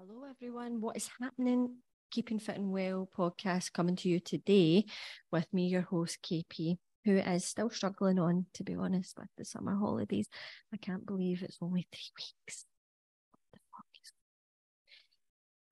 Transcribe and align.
Hello, 0.00 0.22
everyone. 0.30 0.80
What 0.80 0.96
is 0.96 1.10
happening? 1.20 1.78
Keeping 2.12 2.38
Fit 2.38 2.54
and 2.56 2.70
Well 2.70 3.08
podcast 3.18 3.72
coming 3.72 3.96
to 3.96 4.08
you 4.08 4.20
today 4.20 4.84
with 5.32 5.52
me, 5.52 5.66
your 5.66 5.82
host, 5.82 6.22
KP, 6.22 6.78
who 7.04 7.16
is 7.16 7.44
still 7.44 7.68
struggling 7.68 8.20
on, 8.20 8.46
to 8.54 8.62
be 8.62 8.76
honest, 8.76 9.18
with 9.18 9.26
the 9.36 9.44
summer 9.44 9.74
holidays. 9.74 10.28
I 10.72 10.76
can't 10.76 11.04
believe 11.04 11.42
it's 11.42 11.58
only 11.60 11.88
three 11.90 12.12
weeks. 12.46 12.64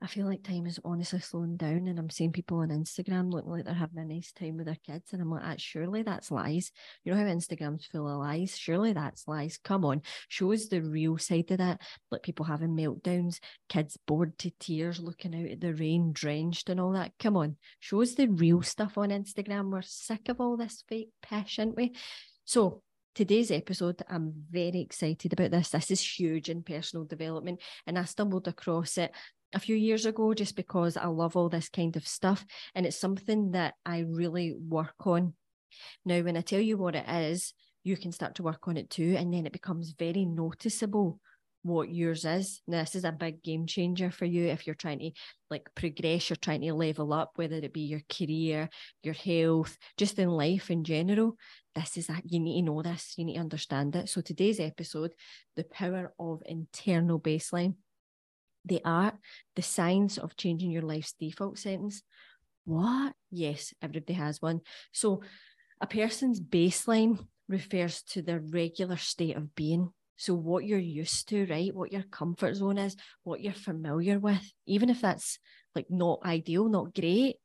I 0.06 0.08
feel 0.08 0.26
like 0.26 0.44
time 0.44 0.66
is 0.66 0.78
honestly 0.84 1.18
slowing 1.18 1.56
down, 1.56 1.88
and 1.88 1.98
I'm 1.98 2.10
seeing 2.10 2.30
people 2.30 2.58
on 2.58 2.68
Instagram 2.68 3.32
looking 3.32 3.50
like 3.50 3.64
they're 3.64 3.74
having 3.74 3.98
a 3.98 4.04
nice 4.04 4.30
time 4.30 4.56
with 4.56 4.66
their 4.66 4.78
kids, 4.86 5.12
and 5.12 5.20
I'm 5.20 5.32
like, 5.32 5.42
ah, 5.44 5.54
surely 5.58 6.04
that's 6.04 6.30
lies. 6.30 6.70
You 7.02 7.10
know 7.10 7.18
how 7.18 7.24
Instagram's 7.24 7.86
full 7.86 8.08
of 8.08 8.20
lies? 8.20 8.56
Surely 8.56 8.92
that's 8.92 9.26
lies. 9.26 9.58
Come 9.64 9.84
on, 9.84 10.02
show 10.28 10.52
us 10.52 10.68
the 10.68 10.80
real 10.80 11.18
side 11.18 11.50
of 11.50 11.58
that. 11.58 11.80
Like 12.12 12.22
people 12.22 12.44
having 12.44 12.76
meltdowns, 12.76 13.40
kids 13.68 13.98
bored 14.06 14.38
to 14.38 14.52
tears, 14.60 15.00
looking 15.00 15.34
out 15.34 15.50
at 15.50 15.60
the 15.60 15.74
rain, 15.74 16.12
drenched, 16.12 16.70
and 16.70 16.78
all 16.78 16.92
that. 16.92 17.10
Come 17.18 17.36
on, 17.36 17.56
show 17.80 18.00
us 18.00 18.14
the 18.14 18.28
real 18.28 18.62
stuff 18.62 18.96
on 18.96 19.08
Instagram. 19.08 19.72
We're 19.72 19.82
sick 19.82 20.28
of 20.28 20.40
all 20.40 20.56
this 20.56 20.84
fake 20.88 21.10
pish, 21.20 21.58
aren't 21.58 21.74
we? 21.74 21.96
So 22.44 22.84
today's 23.16 23.50
episode, 23.50 24.02
I'm 24.08 24.32
very 24.50 24.82
excited 24.82 25.32
about 25.32 25.50
this. 25.50 25.70
This 25.70 25.90
is 25.90 26.18
huge 26.20 26.48
in 26.48 26.62
personal 26.62 27.06
development, 27.06 27.60
and 27.88 27.98
I 27.98 28.04
stumbled 28.04 28.46
across 28.46 28.98
it 28.98 29.10
a 29.56 29.58
few 29.58 29.74
years 29.74 30.04
ago 30.04 30.34
just 30.34 30.54
because 30.54 30.98
I 30.98 31.06
love 31.06 31.34
all 31.34 31.48
this 31.48 31.70
kind 31.70 31.96
of 31.96 32.06
stuff. 32.06 32.44
And 32.74 32.84
it's 32.84 33.00
something 33.00 33.52
that 33.52 33.74
I 33.86 34.00
really 34.00 34.54
work 34.54 35.06
on. 35.06 35.32
Now, 36.04 36.20
when 36.20 36.36
I 36.36 36.42
tell 36.42 36.60
you 36.60 36.76
what 36.76 36.94
it 36.94 37.08
is, 37.08 37.54
you 37.82 37.96
can 37.96 38.12
start 38.12 38.34
to 38.34 38.42
work 38.42 38.68
on 38.68 38.76
it 38.76 38.90
too. 38.90 39.16
And 39.18 39.32
then 39.32 39.46
it 39.46 39.54
becomes 39.54 39.94
very 39.98 40.26
noticeable 40.26 41.20
what 41.62 41.88
yours 41.88 42.26
is. 42.26 42.60
Now, 42.68 42.80
this 42.80 42.94
is 42.94 43.04
a 43.04 43.12
big 43.12 43.42
game 43.42 43.66
changer 43.66 44.10
for 44.10 44.26
you 44.26 44.46
if 44.48 44.66
you're 44.66 44.74
trying 44.74 44.98
to 44.98 45.10
like 45.50 45.70
progress, 45.74 46.28
you're 46.28 46.36
trying 46.36 46.60
to 46.60 46.74
level 46.74 47.14
up, 47.14 47.32
whether 47.36 47.56
it 47.56 47.72
be 47.72 47.80
your 47.80 48.02
career, 48.14 48.68
your 49.02 49.14
health, 49.14 49.78
just 49.96 50.18
in 50.18 50.28
life 50.28 50.70
in 50.70 50.84
general. 50.84 51.38
This 51.74 51.96
is 51.96 52.08
that 52.08 52.24
you 52.26 52.40
need 52.40 52.60
to 52.60 52.66
know 52.66 52.82
this, 52.82 53.14
you 53.16 53.24
need 53.24 53.34
to 53.34 53.40
understand 53.40 53.96
it. 53.96 54.10
So, 54.10 54.20
today's 54.20 54.60
episode, 54.60 55.14
the 55.56 55.64
power 55.64 56.12
of 56.20 56.42
internal 56.44 57.18
baseline 57.18 57.74
the 58.66 58.80
are 58.84 59.14
the 59.54 59.62
signs 59.62 60.18
of 60.18 60.36
changing 60.36 60.70
your 60.70 60.82
life's 60.82 61.14
default 61.14 61.58
settings. 61.58 62.02
What? 62.64 63.14
Yes, 63.30 63.72
everybody 63.80 64.14
has 64.14 64.42
one. 64.42 64.60
So, 64.92 65.22
a 65.80 65.86
person's 65.86 66.40
baseline 66.40 67.24
refers 67.48 68.02
to 68.02 68.22
their 68.22 68.40
regular 68.40 68.96
state 68.96 69.36
of 69.36 69.54
being. 69.54 69.92
So, 70.16 70.34
what 70.34 70.64
you're 70.64 70.78
used 70.78 71.28
to, 71.28 71.46
right? 71.46 71.74
What 71.74 71.92
your 71.92 72.02
comfort 72.02 72.54
zone 72.54 72.78
is, 72.78 72.96
what 73.22 73.40
you're 73.40 73.52
familiar 73.52 74.18
with, 74.18 74.42
even 74.66 74.90
if 74.90 75.00
that's 75.00 75.38
like 75.74 75.86
not 75.90 76.20
ideal, 76.24 76.68
not 76.68 76.94
great, 76.94 77.36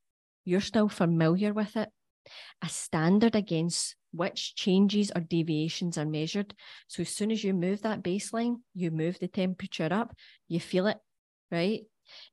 you're 0.45 0.61
still 0.61 0.89
familiar 0.89 1.53
with 1.53 1.75
it. 1.75 1.89
A 2.61 2.69
standard 2.69 3.35
against 3.35 3.95
which 4.11 4.55
changes 4.55 5.11
or 5.15 5.21
deviations 5.21 5.97
are 5.97 6.05
measured. 6.05 6.53
So, 6.87 7.01
as 7.01 7.09
soon 7.09 7.31
as 7.31 7.43
you 7.43 7.53
move 7.53 7.81
that 7.81 8.03
baseline, 8.03 8.57
you 8.73 8.91
move 8.91 9.19
the 9.19 9.27
temperature 9.27 9.89
up, 9.91 10.15
you 10.47 10.59
feel 10.59 10.87
it, 10.87 10.97
right? 11.51 11.81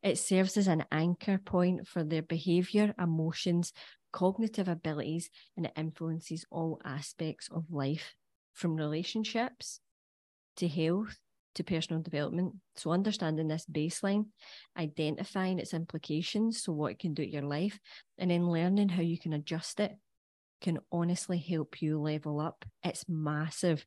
It 0.02 0.18
serves 0.18 0.56
as 0.56 0.68
an 0.68 0.84
anchor 0.90 1.38
point 1.38 1.86
for 1.86 2.04
their 2.04 2.22
behavior, 2.22 2.94
emotions, 2.98 3.72
cognitive 4.12 4.68
abilities, 4.68 5.30
and 5.56 5.66
it 5.66 5.72
influences 5.76 6.44
all 6.50 6.80
aspects 6.84 7.48
of 7.50 7.70
life 7.70 8.14
from 8.54 8.74
relationships 8.74 9.80
to 10.56 10.68
health 10.68 11.18
to 11.54 11.64
personal 11.64 12.02
development. 12.02 12.54
So, 12.76 12.90
understanding 12.90 13.48
this 13.48 13.66
baseline, 13.66 14.26
identifying 14.76 15.58
its 15.58 15.74
implications, 15.74 16.62
so 16.62 16.72
what 16.72 16.92
it 16.92 16.98
can 16.98 17.14
do 17.14 17.24
to 17.24 17.30
your 17.30 17.42
life, 17.42 17.78
and 18.16 18.30
then 18.30 18.50
learning 18.50 18.88
how 18.88 19.02
you 19.02 19.18
can 19.18 19.32
adjust 19.32 19.80
it 19.80 19.92
can 20.60 20.78
honestly 20.90 21.38
help 21.38 21.80
you 21.80 22.00
level 22.00 22.40
up. 22.40 22.64
It's 22.82 23.04
massive, 23.08 23.84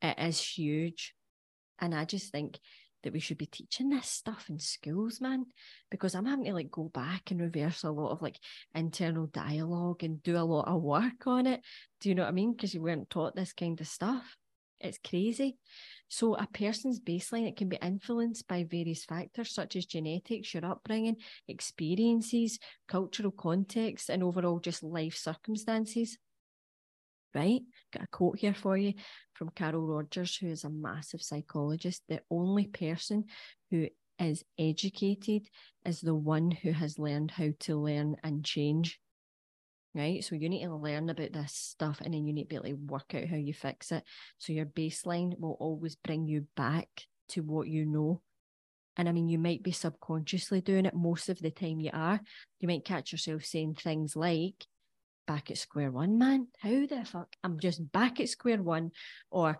it 0.00 0.18
is 0.18 0.40
huge. 0.40 1.14
And 1.80 1.94
I 1.94 2.04
just 2.04 2.30
think 2.32 2.58
that 3.02 3.12
we 3.12 3.20
should 3.20 3.38
be 3.38 3.46
teaching 3.46 3.90
this 3.90 4.08
stuff 4.08 4.46
in 4.48 4.58
schools, 4.58 5.20
man, 5.20 5.46
because 5.90 6.14
I'm 6.14 6.26
having 6.26 6.44
to 6.46 6.52
like 6.52 6.70
go 6.70 6.84
back 6.84 7.30
and 7.30 7.40
reverse 7.40 7.84
a 7.84 7.90
lot 7.90 8.10
of 8.10 8.22
like 8.22 8.38
internal 8.74 9.26
dialogue 9.26 10.02
and 10.02 10.22
do 10.22 10.36
a 10.36 10.40
lot 10.40 10.68
of 10.68 10.82
work 10.82 11.26
on 11.26 11.46
it. 11.46 11.60
Do 12.00 12.08
you 12.08 12.14
know 12.14 12.22
what 12.22 12.28
I 12.28 12.32
mean? 12.32 12.52
Because 12.52 12.74
you 12.74 12.82
weren't 12.82 13.10
taught 13.10 13.34
this 13.34 13.52
kind 13.52 13.80
of 13.80 13.86
stuff. 13.86 14.36
It's 14.80 14.98
crazy. 14.98 15.58
So, 16.08 16.34
a 16.34 16.46
person's 16.52 17.00
baseline 17.00 17.48
it 17.48 17.56
can 17.56 17.68
be 17.68 17.78
influenced 17.80 18.48
by 18.48 18.64
various 18.64 19.04
factors 19.04 19.54
such 19.54 19.76
as 19.76 19.86
genetics, 19.86 20.52
your 20.52 20.66
upbringing, 20.66 21.16
experiences, 21.46 22.58
cultural 22.88 23.30
context, 23.30 24.10
and 24.10 24.22
overall 24.22 24.58
just 24.58 24.82
life 24.82 25.16
circumstances 25.16 26.18
right? 27.34 27.62
Got 27.92 28.04
a 28.04 28.08
quote 28.08 28.38
here 28.38 28.54
for 28.54 28.76
you 28.76 28.94
from 29.34 29.50
Carl 29.50 29.80
Rogers, 29.80 30.36
who 30.36 30.48
is 30.48 30.64
a 30.64 30.70
massive 30.70 31.22
psychologist. 31.22 32.02
The 32.08 32.20
only 32.30 32.66
person 32.66 33.24
who 33.70 33.88
is 34.18 34.44
educated 34.58 35.48
is 35.84 36.00
the 36.00 36.14
one 36.14 36.50
who 36.50 36.72
has 36.72 36.98
learned 36.98 37.30
how 37.32 37.48
to 37.60 37.76
learn 37.76 38.16
and 38.22 38.44
change. 38.44 38.98
Right. 39.94 40.24
So 40.24 40.36
you 40.36 40.48
need 40.48 40.64
to 40.64 40.74
learn 40.74 41.10
about 41.10 41.34
this 41.34 41.52
stuff 41.52 42.00
and 42.00 42.14
then 42.14 42.26
you 42.26 42.32
need 42.32 42.44
to 42.44 42.48
be 42.48 42.56
able 42.56 42.64
to 42.66 42.92
work 42.92 43.14
out 43.14 43.28
how 43.28 43.36
you 43.36 43.52
fix 43.52 43.92
it. 43.92 44.04
So 44.38 44.54
your 44.54 44.64
baseline 44.64 45.38
will 45.38 45.56
always 45.60 45.96
bring 45.96 46.26
you 46.26 46.46
back 46.56 46.88
to 47.30 47.42
what 47.42 47.68
you 47.68 47.84
know. 47.84 48.22
And 48.96 49.08
I 49.08 49.12
mean, 49.12 49.28
you 49.28 49.38
might 49.38 49.62
be 49.62 49.72
subconsciously 49.72 50.62
doing 50.62 50.86
it 50.86 50.94
most 50.94 51.28
of 51.28 51.38
the 51.40 51.50
time 51.50 51.80
you 51.80 51.90
are. 51.92 52.20
You 52.60 52.68
might 52.68 52.84
catch 52.84 53.12
yourself 53.12 53.44
saying 53.44 53.74
things 53.74 54.16
like, 54.16 54.66
back 55.32 55.50
at 55.50 55.56
square 55.56 55.90
one, 55.90 56.18
man. 56.18 56.46
How 56.58 56.68
the 56.68 57.06
fuck? 57.06 57.34
I'm 57.42 57.58
just 57.58 57.90
back 57.90 58.20
at 58.20 58.28
square 58.28 58.62
one, 58.62 58.90
or 59.30 59.58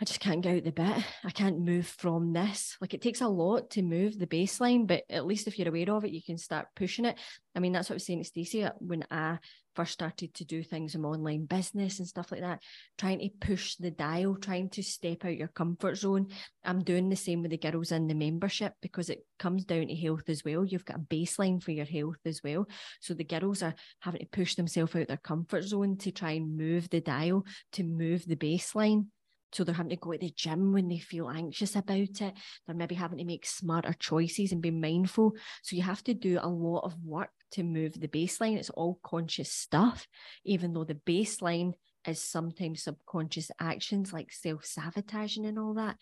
I 0.00 0.04
just 0.06 0.20
can't 0.20 0.40
get 0.40 0.56
out 0.56 0.64
the 0.64 0.72
bit. 0.72 1.04
I 1.24 1.30
can't 1.30 1.60
move 1.60 1.86
from 1.86 2.32
this. 2.32 2.78
Like 2.80 2.94
it 2.94 3.02
takes 3.02 3.20
a 3.20 3.28
lot 3.28 3.68
to 3.72 3.82
move 3.82 4.18
the 4.18 4.26
baseline, 4.26 4.86
but 4.86 5.02
at 5.10 5.26
least 5.26 5.46
if 5.46 5.58
you're 5.58 5.68
aware 5.68 5.90
of 5.90 6.06
it, 6.06 6.12
you 6.12 6.22
can 6.22 6.38
start 6.38 6.68
pushing 6.74 7.04
it. 7.04 7.18
I 7.54 7.60
mean, 7.60 7.72
that's 7.72 7.90
what 7.90 7.94
I 7.94 7.96
was 7.96 8.06
saying 8.06 8.20
to 8.20 8.24
Stacey 8.24 8.64
uh, 8.64 8.70
when 8.78 9.04
I 9.10 9.40
first 9.78 9.92
started 9.92 10.34
to 10.34 10.44
do 10.44 10.60
things 10.60 10.96
in 10.96 11.04
online 11.04 11.44
business 11.44 12.00
and 12.00 12.08
stuff 12.08 12.32
like 12.32 12.40
that, 12.40 12.60
trying 12.98 13.20
to 13.20 13.30
push 13.40 13.76
the 13.76 13.92
dial, 13.92 14.34
trying 14.34 14.68
to 14.68 14.82
step 14.82 15.24
out 15.24 15.36
your 15.36 15.46
comfort 15.46 15.96
zone. 15.96 16.26
I'm 16.64 16.82
doing 16.82 17.08
the 17.08 17.14
same 17.14 17.42
with 17.42 17.52
the 17.52 17.58
girls 17.58 17.92
in 17.92 18.08
the 18.08 18.14
membership 18.14 18.72
because 18.82 19.08
it 19.08 19.24
comes 19.38 19.64
down 19.64 19.86
to 19.86 19.94
health 19.94 20.28
as 20.28 20.44
well. 20.44 20.64
You've 20.64 20.84
got 20.84 20.96
a 20.96 21.14
baseline 21.14 21.62
for 21.62 21.70
your 21.70 21.84
health 21.84 22.18
as 22.24 22.40
well. 22.42 22.66
So 23.00 23.14
the 23.14 23.22
girls 23.22 23.62
are 23.62 23.76
having 24.00 24.20
to 24.20 24.26
push 24.26 24.56
themselves 24.56 24.96
out 24.96 25.06
their 25.06 25.16
comfort 25.16 25.62
zone 25.62 25.96
to 25.98 26.10
try 26.10 26.32
and 26.32 26.56
move 26.56 26.90
the 26.90 27.00
dial, 27.00 27.44
to 27.74 27.84
move 27.84 28.26
the 28.26 28.34
baseline 28.34 29.06
so 29.52 29.64
they're 29.64 29.74
having 29.74 29.90
to 29.90 29.96
go 29.96 30.12
to 30.12 30.18
the 30.18 30.32
gym 30.34 30.72
when 30.72 30.88
they 30.88 30.98
feel 30.98 31.30
anxious 31.30 31.74
about 31.76 31.98
it. 31.98 32.18
They're 32.20 32.74
maybe 32.74 32.94
having 32.94 33.18
to 33.18 33.24
make 33.24 33.46
smarter 33.46 33.94
choices 33.98 34.52
and 34.52 34.62
be 34.62 34.70
mindful. 34.70 35.34
So 35.62 35.76
you 35.76 35.82
have 35.82 36.04
to 36.04 36.14
do 36.14 36.38
a 36.40 36.48
lot 36.48 36.84
of 36.84 36.94
work 37.04 37.30
to 37.52 37.62
move 37.62 37.98
the 37.98 38.08
baseline. 38.08 38.56
It's 38.56 38.70
all 38.70 39.00
conscious 39.02 39.50
stuff, 39.50 40.06
even 40.44 40.72
though 40.72 40.84
the 40.84 40.94
baseline 40.94 41.72
is 42.06 42.22
sometimes 42.22 42.84
subconscious 42.84 43.50
actions 43.60 44.12
like 44.12 44.32
self 44.32 44.64
sabotaging 44.64 45.46
and 45.46 45.58
all 45.58 45.74
that. 45.74 45.96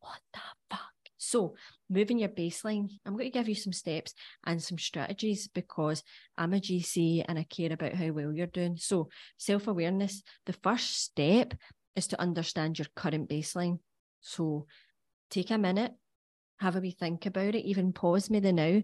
What 0.00 0.20
the 0.32 0.40
fuck? 0.70 0.80
So, 1.16 1.54
moving 1.88 2.18
your 2.18 2.28
baseline, 2.28 2.90
I'm 3.06 3.14
going 3.14 3.30
to 3.30 3.38
give 3.38 3.48
you 3.48 3.54
some 3.54 3.72
steps 3.72 4.14
and 4.44 4.62
some 4.62 4.78
strategies 4.78 5.48
because 5.48 6.02
I'm 6.36 6.52
a 6.52 6.58
GC 6.58 7.24
and 7.26 7.38
I 7.38 7.44
care 7.44 7.72
about 7.72 7.94
how 7.94 8.10
well 8.10 8.32
you're 8.32 8.46
doing. 8.46 8.76
So, 8.76 9.08
self 9.38 9.66
awareness, 9.66 10.22
the 10.44 10.52
first 10.52 11.02
step 11.02 11.54
is 11.96 12.06
to 12.08 12.20
understand 12.20 12.78
your 12.78 12.88
current 12.96 13.28
baseline. 13.28 13.78
So 14.20 14.66
take 15.30 15.50
a 15.50 15.58
minute, 15.58 15.92
have 16.60 16.76
a 16.76 16.80
wee 16.80 16.90
think 16.90 17.26
about 17.26 17.54
it, 17.54 17.66
even 17.66 17.92
pause 17.92 18.30
me 18.30 18.40
the 18.40 18.52
now. 18.52 18.82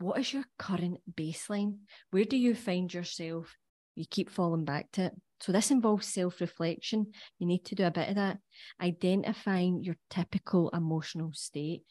What 0.00 0.20
is 0.20 0.32
your 0.32 0.44
current 0.58 0.98
baseline? 1.12 1.78
Where 2.10 2.24
do 2.24 2.36
you 2.36 2.54
find 2.54 2.92
yourself? 2.92 3.56
You 3.96 4.04
keep 4.08 4.30
falling 4.30 4.64
back 4.64 4.92
to 4.92 5.06
it. 5.06 5.12
So 5.40 5.52
this 5.52 5.70
involves 5.70 6.06
self-reflection. 6.06 7.12
You 7.38 7.46
need 7.46 7.64
to 7.66 7.74
do 7.74 7.84
a 7.84 7.90
bit 7.90 8.08
of 8.08 8.14
that. 8.16 8.38
Identifying 8.80 9.82
your 9.82 9.96
typical 10.10 10.68
emotional 10.70 11.32
state. 11.32 11.82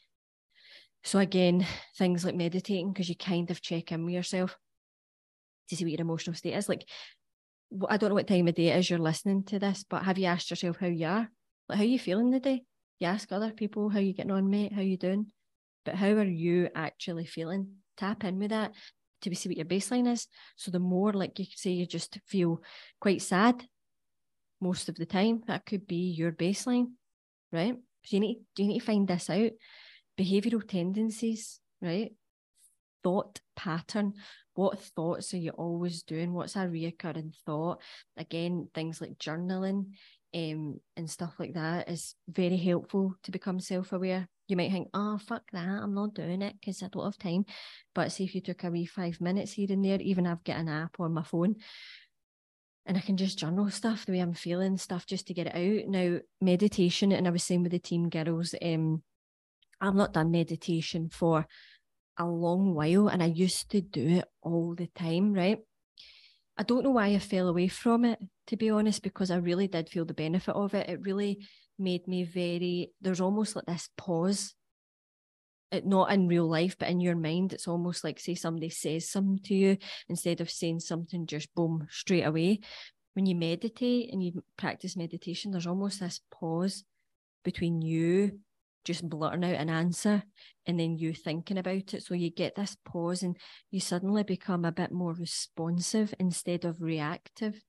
So 1.04 1.18
again, 1.18 1.66
things 1.96 2.24
like 2.24 2.34
meditating, 2.34 2.92
because 2.92 3.08
you 3.08 3.16
kind 3.16 3.50
of 3.50 3.62
check 3.62 3.92
in 3.92 4.04
with 4.04 4.14
yourself 4.14 4.56
to 5.68 5.76
see 5.76 5.84
what 5.84 5.92
your 5.92 6.00
emotional 6.00 6.34
state 6.34 6.54
is. 6.54 6.68
Like 6.68 6.88
I 7.88 7.96
don't 7.96 8.10
know 8.10 8.14
what 8.14 8.26
time 8.26 8.48
of 8.48 8.54
day 8.54 8.68
it 8.68 8.78
is 8.78 8.88
you're 8.88 8.98
listening 8.98 9.44
to 9.44 9.58
this, 9.58 9.84
but 9.88 10.04
have 10.04 10.18
you 10.18 10.26
asked 10.26 10.50
yourself 10.50 10.78
how 10.78 10.86
you 10.86 11.06
are? 11.06 11.30
Like, 11.68 11.78
how 11.78 11.84
you 11.84 11.98
feeling 11.98 12.30
the 12.30 12.40
day? 12.40 12.64
You 12.98 13.08
ask 13.08 13.30
other 13.30 13.50
people 13.50 13.88
how 13.90 13.98
you 13.98 14.14
getting 14.14 14.32
on, 14.32 14.50
mate, 14.50 14.72
how 14.72 14.80
you 14.80 14.96
doing? 14.96 15.30
But 15.84 15.94
how 15.94 16.08
are 16.08 16.24
you 16.24 16.68
actually 16.74 17.26
feeling? 17.26 17.68
Tap 17.96 18.24
in 18.24 18.38
with 18.38 18.50
that 18.50 18.72
to 19.22 19.34
see 19.34 19.48
what 19.48 19.56
your 19.56 19.66
baseline 19.66 20.10
is. 20.10 20.26
So 20.56 20.70
the 20.70 20.78
more, 20.78 21.12
like 21.12 21.38
you 21.38 21.46
say, 21.54 21.70
you 21.70 21.86
just 21.86 22.18
feel 22.26 22.62
quite 23.00 23.22
sad 23.22 23.66
most 24.60 24.88
of 24.88 24.96
the 24.96 25.06
time, 25.06 25.42
that 25.46 25.66
could 25.66 25.86
be 25.86 26.10
your 26.10 26.32
baseline, 26.32 26.92
right? 27.52 27.74
So 28.04 28.16
you 28.16 28.20
need 28.20 28.40
do 28.54 28.62
you 28.62 28.68
need 28.68 28.80
to 28.80 28.84
find 28.84 29.06
this 29.06 29.30
out. 29.30 29.52
behavioral 30.18 30.66
tendencies, 30.66 31.60
right? 31.80 32.12
Thought 33.04 33.40
pattern. 33.56 34.14
What 34.58 34.80
thoughts 34.80 35.32
are 35.34 35.38
you 35.38 35.52
always 35.52 36.02
doing? 36.02 36.32
What's 36.32 36.56
a 36.56 36.66
reoccurring 36.66 37.32
thought? 37.46 37.80
Again, 38.16 38.66
things 38.74 39.00
like 39.00 39.16
journaling 39.16 39.92
um, 40.34 40.80
and 40.96 41.08
stuff 41.08 41.34
like 41.38 41.54
that 41.54 41.88
is 41.88 42.16
very 42.28 42.56
helpful 42.56 43.14
to 43.22 43.30
become 43.30 43.60
self 43.60 43.92
aware. 43.92 44.28
You 44.48 44.56
might 44.56 44.72
think, 44.72 44.88
oh, 44.94 45.16
fuck 45.18 45.44
that, 45.52 45.64
I'm 45.64 45.94
not 45.94 46.14
doing 46.14 46.42
it 46.42 46.56
because 46.60 46.82
I 46.82 46.88
don't 46.88 47.04
have 47.04 47.16
time. 47.18 47.44
But 47.94 48.10
see, 48.10 48.24
if 48.24 48.34
you 48.34 48.40
took 48.40 48.64
a 48.64 48.70
wee 48.72 48.84
five 48.84 49.20
minutes 49.20 49.52
here 49.52 49.68
and 49.70 49.84
there, 49.84 50.00
even 50.00 50.26
I've 50.26 50.42
got 50.42 50.56
an 50.56 50.68
app 50.68 50.98
on 50.98 51.14
my 51.14 51.22
phone 51.22 51.54
and 52.84 52.96
I 52.96 53.00
can 53.00 53.16
just 53.16 53.38
journal 53.38 53.70
stuff 53.70 54.06
the 54.06 54.12
way 54.14 54.18
I'm 54.18 54.34
feeling, 54.34 54.76
stuff 54.76 55.06
just 55.06 55.28
to 55.28 55.34
get 55.34 55.46
it 55.46 55.54
out. 55.54 55.88
Now, 55.88 56.18
meditation, 56.40 57.12
and 57.12 57.28
I 57.28 57.30
was 57.30 57.44
saying 57.44 57.62
with 57.62 57.70
the 57.70 57.78
team 57.78 58.08
girls, 58.08 58.56
um, 58.60 59.04
I've 59.80 59.94
not 59.94 60.14
done 60.14 60.32
meditation 60.32 61.10
for 61.10 61.46
a 62.18 62.26
long 62.26 62.74
while 62.74 63.08
and 63.08 63.22
I 63.22 63.26
used 63.26 63.70
to 63.70 63.80
do 63.80 64.18
it 64.18 64.24
all 64.42 64.74
the 64.74 64.88
time, 64.88 65.32
right? 65.32 65.58
I 66.56 66.64
don't 66.64 66.82
know 66.82 66.90
why 66.90 67.08
I 67.08 67.20
fell 67.20 67.48
away 67.48 67.68
from 67.68 68.04
it, 68.04 68.18
to 68.48 68.56
be 68.56 68.68
honest, 68.68 69.02
because 69.02 69.30
I 69.30 69.36
really 69.36 69.68
did 69.68 69.88
feel 69.88 70.04
the 70.04 70.14
benefit 70.14 70.56
of 70.56 70.74
it. 70.74 70.90
It 70.90 71.02
really 71.02 71.46
made 71.78 72.08
me 72.08 72.24
very, 72.24 72.90
there's 73.00 73.20
almost 73.20 73.54
like 73.54 73.66
this 73.66 73.88
pause. 73.96 74.54
It, 75.70 75.86
not 75.86 76.10
in 76.10 76.26
real 76.26 76.48
life, 76.48 76.76
but 76.78 76.88
in 76.88 77.00
your 77.00 77.14
mind, 77.14 77.52
it's 77.52 77.68
almost 77.68 78.02
like, 78.02 78.18
say, 78.18 78.34
somebody 78.34 78.70
says 78.70 79.08
something 79.08 79.38
to 79.44 79.54
you 79.54 79.76
instead 80.08 80.40
of 80.40 80.50
saying 80.50 80.80
something 80.80 81.26
just 81.26 81.54
boom 81.54 81.86
straight 81.90 82.22
away. 82.22 82.60
When 83.12 83.26
you 83.26 83.36
meditate 83.36 84.12
and 84.12 84.22
you 84.22 84.42
practice 84.56 84.96
meditation, 84.96 85.52
there's 85.52 85.66
almost 85.66 86.00
this 86.00 86.20
pause 86.30 86.84
between 87.44 87.82
you 87.82 88.40
just 88.84 89.08
blurting 89.08 89.44
out 89.44 89.60
an 89.60 89.68
answer 89.68 90.22
and 90.68 90.78
then 90.78 90.98
you 90.98 91.14
thinking 91.14 91.56
about 91.58 91.94
it. 91.94 92.04
So 92.04 92.14
you 92.14 92.30
get 92.30 92.54
this 92.54 92.76
pause 92.84 93.22
and 93.22 93.36
you 93.70 93.80
suddenly 93.80 94.22
become 94.22 94.66
a 94.66 94.70
bit 94.70 94.92
more 94.92 95.14
responsive 95.14 96.14
instead 96.20 96.66
of 96.66 96.82
reactive. 96.82 97.60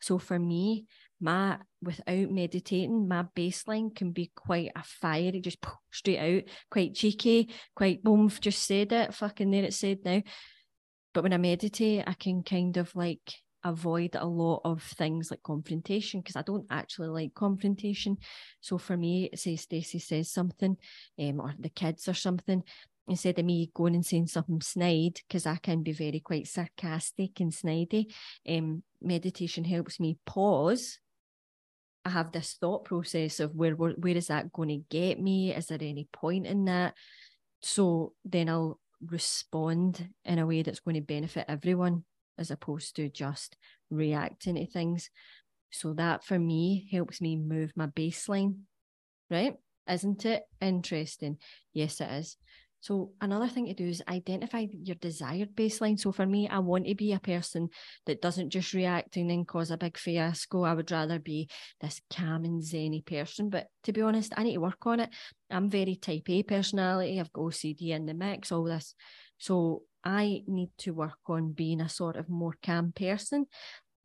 So 0.00 0.18
for 0.18 0.38
me, 0.38 0.84
my 1.18 1.56
without 1.82 2.30
meditating, 2.30 3.08
my 3.08 3.24
baseline 3.34 3.96
can 3.96 4.12
be 4.12 4.30
quite 4.36 4.70
a 4.76 4.82
fiery, 4.84 5.40
just 5.40 5.64
straight 5.90 6.18
out, 6.18 6.42
quite 6.70 6.94
cheeky, 6.94 7.48
quite 7.74 8.02
boom, 8.02 8.28
just 8.28 8.62
said 8.62 8.92
it, 8.92 9.14
fucking 9.14 9.50
there 9.50 9.64
it 9.64 9.72
said 9.72 10.00
now. 10.04 10.22
But 11.14 11.22
when 11.22 11.32
I 11.32 11.38
meditate, 11.38 12.04
I 12.06 12.12
can 12.12 12.42
kind 12.42 12.76
of 12.76 12.94
like 12.94 13.32
avoid 13.66 14.14
a 14.14 14.26
lot 14.26 14.60
of 14.64 14.82
things 14.82 15.30
like 15.30 15.42
confrontation 15.42 16.20
because 16.20 16.36
I 16.36 16.42
don't 16.42 16.66
actually 16.70 17.08
like 17.08 17.34
confrontation. 17.34 18.16
So 18.60 18.78
for 18.78 18.96
me, 18.96 19.30
say 19.34 19.56
Stacey 19.56 19.98
says 19.98 20.30
something, 20.30 20.76
um, 21.18 21.40
or 21.40 21.54
the 21.58 21.68
kids 21.68 22.08
or 22.08 22.14
something, 22.14 22.62
instead 23.08 23.38
of 23.38 23.44
me 23.44 23.70
going 23.74 23.94
and 23.94 24.06
saying 24.06 24.28
something 24.28 24.60
snide, 24.60 25.20
because 25.26 25.46
I 25.46 25.56
can 25.56 25.82
be 25.82 25.92
very 25.92 26.20
quite 26.20 26.46
sarcastic 26.46 27.40
and 27.40 27.52
snidey, 27.52 28.12
um, 28.48 28.82
meditation 29.02 29.64
helps 29.64 29.98
me 29.98 30.18
pause. 30.24 30.98
I 32.04 32.10
have 32.10 32.30
this 32.30 32.56
thought 32.60 32.84
process 32.84 33.40
of 33.40 33.54
where, 33.56 33.74
where 33.74 33.92
where 33.92 34.16
is 34.16 34.28
that 34.28 34.52
going 34.52 34.68
to 34.68 34.84
get 34.88 35.20
me? 35.20 35.52
Is 35.52 35.66
there 35.66 35.78
any 35.80 36.08
point 36.12 36.46
in 36.46 36.66
that? 36.66 36.94
So 37.62 38.12
then 38.24 38.48
I'll 38.48 38.78
respond 39.04 40.08
in 40.24 40.38
a 40.38 40.46
way 40.46 40.62
that's 40.62 40.80
going 40.80 40.94
to 40.94 41.00
benefit 41.00 41.46
everyone 41.48 42.04
as 42.38 42.50
opposed 42.50 42.96
to 42.96 43.08
just 43.08 43.56
reacting 43.90 44.56
to 44.56 44.66
things. 44.66 45.10
So 45.70 45.92
that 45.94 46.24
for 46.24 46.38
me 46.38 46.88
helps 46.90 47.20
me 47.20 47.36
move 47.36 47.72
my 47.76 47.86
baseline, 47.88 48.60
right? 49.30 49.54
Isn't 49.88 50.24
it 50.24 50.42
interesting? 50.60 51.38
Yes, 51.72 52.00
it 52.00 52.10
is. 52.10 52.36
So 52.80 53.10
another 53.20 53.48
thing 53.48 53.66
to 53.66 53.74
do 53.74 53.86
is 53.86 54.02
identify 54.08 54.66
your 54.70 54.94
desired 54.96 55.56
baseline. 55.56 55.98
So 55.98 56.12
for 56.12 56.24
me, 56.24 56.48
I 56.48 56.60
want 56.60 56.86
to 56.86 56.94
be 56.94 57.12
a 57.12 57.18
person 57.18 57.68
that 58.06 58.22
doesn't 58.22 58.50
just 58.50 58.74
react 58.74 59.16
and 59.16 59.28
then 59.28 59.44
cause 59.44 59.72
a 59.72 59.76
big 59.76 59.98
fiasco. 59.98 60.62
I 60.62 60.74
would 60.74 60.92
rather 60.92 61.18
be 61.18 61.48
this 61.80 62.00
calm 62.12 62.44
and 62.44 62.62
zenny 62.62 63.04
person. 63.04 63.50
But 63.50 63.66
to 63.84 63.92
be 63.92 64.02
honest, 64.02 64.34
I 64.36 64.44
need 64.44 64.54
to 64.54 64.60
work 64.60 64.86
on 64.86 65.00
it. 65.00 65.10
I'm 65.50 65.68
very 65.68 65.96
type 65.96 66.28
A 66.28 66.44
personality. 66.44 67.18
I've 67.18 67.32
got 67.32 67.46
OCD 67.46 67.88
in 67.88 68.06
the 68.06 68.14
mix, 68.14 68.52
all 68.52 68.62
this. 68.62 68.94
So 69.38 69.82
I 70.06 70.44
need 70.46 70.70
to 70.78 70.94
work 70.94 71.18
on 71.26 71.50
being 71.50 71.80
a 71.80 71.88
sort 71.88 72.14
of 72.14 72.28
more 72.28 72.54
calm 72.64 72.92
person. 72.92 73.46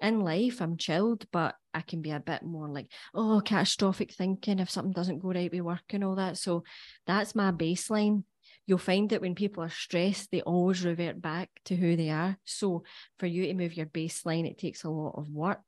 In 0.02 0.22
life, 0.22 0.60
I'm 0.60 0.76
chilled, 0.76 1.28
but 1.32 1.54
I 1.76 1.82
can 1.82 2.02
be 2.02 2.10
a 2.10 2.20
bit 2.20 2.42
more 2.42 2.68
like, 2.68 2.92
oh, 3.14 3.40
catastrophic 3.46 4.12
thinking 4.12 4.58
if 4.58 4.72
something 4.72 4.94
doesn't 4.94 5.20
go 5.20 5.30
right 5.30 5.52
with 5.52 5.62
work 5.62 5.84
and 5.92 6.04
all 6.04 6.16
that. 6.16 6.40
So 6.40 6.64
that's 7.06 7.36
my 7.36 7.52
baseline. 7.52 8.24
You'll 8.66 8.80
find 8.80 9.12
that 9.12 9.22
when 9.22 9.36
people 9.36 9.64
are 9.64 9.70
stressed, 9.70 10.32
they 10.32 10.42
always 10.42 10.84
revert 10.84 11.22
back 11.22 11.52
to 11.66 11.76
who 11.76 11.96
they 11.96 12.10
are. 12.10 12.36
So 12.46 12.84
for 13.20 13.28
you 13.28 13.46
to 13.46 13.54
move 13.54 13.78
your 13.78 13.86
baseline, 13.86 14.50
it 14.50 14.58
takes 14.58 14.84
a 14.84 14.90
lot 14.90 15.14
of 15.20 15.30
work. 15.30 15.60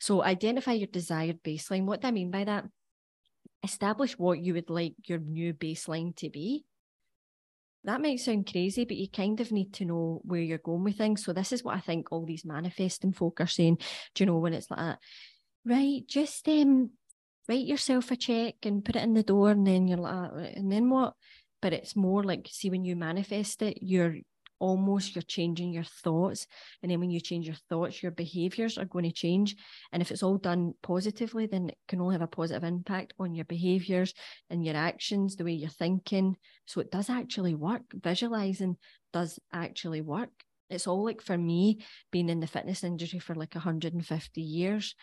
So 0.00 0.22
identify 0.22 0.72
your 0.72 0.86
desired 0.86 1.42
baseline. 1.42 1.84
What 1.84 2.00
do 2.00 2.08
I 2.08 2.12
mean 2.12 2.30
by 2.30 2.44
that? 2.44 2.64
Establish 3.62 4.18
what 4.18 4.40
you 4.40 4.54
would 4.54 4.70
like 4.70 4.94
your 5.04 5.18
new 5.18 5.52
baseline 5.52 6.16
to 6.16 6.30
be 6.30 6.64
that 7.84 8.00
might 8.00 8.20
sound 8.20 8.50
crazy, 8.50 8.84
but 8.84 8.96
you 8.96 9.08
kind 9.08 9.40
of 9.40 9.50
need 9.50 9.72
to 9.74 9.84
know 9.84 10.20
where 10.24 10.40
you're 10.40 10.58
going 10.58 10.84
with 10.84 10.96
things. 10.96 11.24
So 11.24 11.32
this 11.32 11.52
is 11.52 11.64
what 11.64 11.76
I 11.76 11.80
think 11.80 12.10
all 12.10 12.24
these 12.24 12.44
manifesting 12.44 13.12
folk 13.12 13.40
are 13.40 13.46
saying. 13.46 13.78
Do 14.14 14.22
you 14.22 14.26
know 14.26 14.38
when 14.38 14.54
it's 14.54 14.70
like 14.70 14.78
that? 14.80 14.98
Right, 15.64 16.02
just 16.06 16.48
um 16.48 16.90
write 17.48 17.66
yourself 17.66 18.10
a 18.10 18.16
check 18.16 18.54
and 18.64 18.84
put 18.84 18.96
it 18.96 19.02
in 19.02 19.14
the 19.14 19.22
door, 19.22 19.50
and 19.50 19.66
then 19.66 19.88
you're 19.88 19.98
like, 19.98 20.30
and 20.56 20.70
then 20.70 20.90
what? 20.90 21.14
But 21.60 21.72
it's 21.72 21.94
more 21.94 22.24
like, 22.24 22.48
see, 22.50 22.70
when 22.70 22.84
you 22.84 22.96
manifest 22.96 23.62
it, 23.62 23.78
you're 23.80 24.16
almost 24.62 25.16
you're 25.16 25.22
changing 25.22 25.72
your 25.72 25.82
thoughts. 25.82 26.46
And 26.82 26.90
then 26.90 27.00
when 27.00 27.10
you 27.10 27.20
change 27.20 27.46
your 27.46 27.56
thoughts, 27.68 28.00
your 28.00 28.12
behaviors 28.12 28.78
are 28.78 28.84
going 28.84 29.04
to 29.04 29.10
change. 29.10 29.56
And 29.92 30.00
if 30.00 30.12
it's 30.12 30.22
all 30.22 30.38
done 30.38 30.74
positively, 30.84 31.46
then 31.46 31.70
it 31.70 31.78
can 31.88 32.00
only 32.00 32.14
have 32.14 32.22
a 32.22 32.28
positive 32.28 32.62
impact 32.62 33.12
on 33.18 33.34
your 33.34 33.44
behaviors 33.44 34.14
and 34.48 34.64
your 34.64 34.76
actions, 34.76 35.34
the 35.34 35.44
way 35.44 35.52
you're 35.52 35.68
thinking. 35.68 36.36
So 36.66 36.80
it 36.80 36.92
does 36.92 37.10
actually 37.10 37.56
work. 37.56 37.82
Visualizing 37.92 38.76
does 39.12 39.40
actually 39.52 40.00
work. 40.00 40.30
It's 40.70 40.86
all 40.86 41.04
like 41.04 41.20
for 41.20 41.36
me, 41.36 41.80
being 42.12 42.28
in 42.28 42.38
the 42.38 42.46
fitness 42.46 42.84
industry 42.84 43.18
for 43.18 43.34
like 43.34 43.56
150 43.56 44.40
years. 44.40 44.94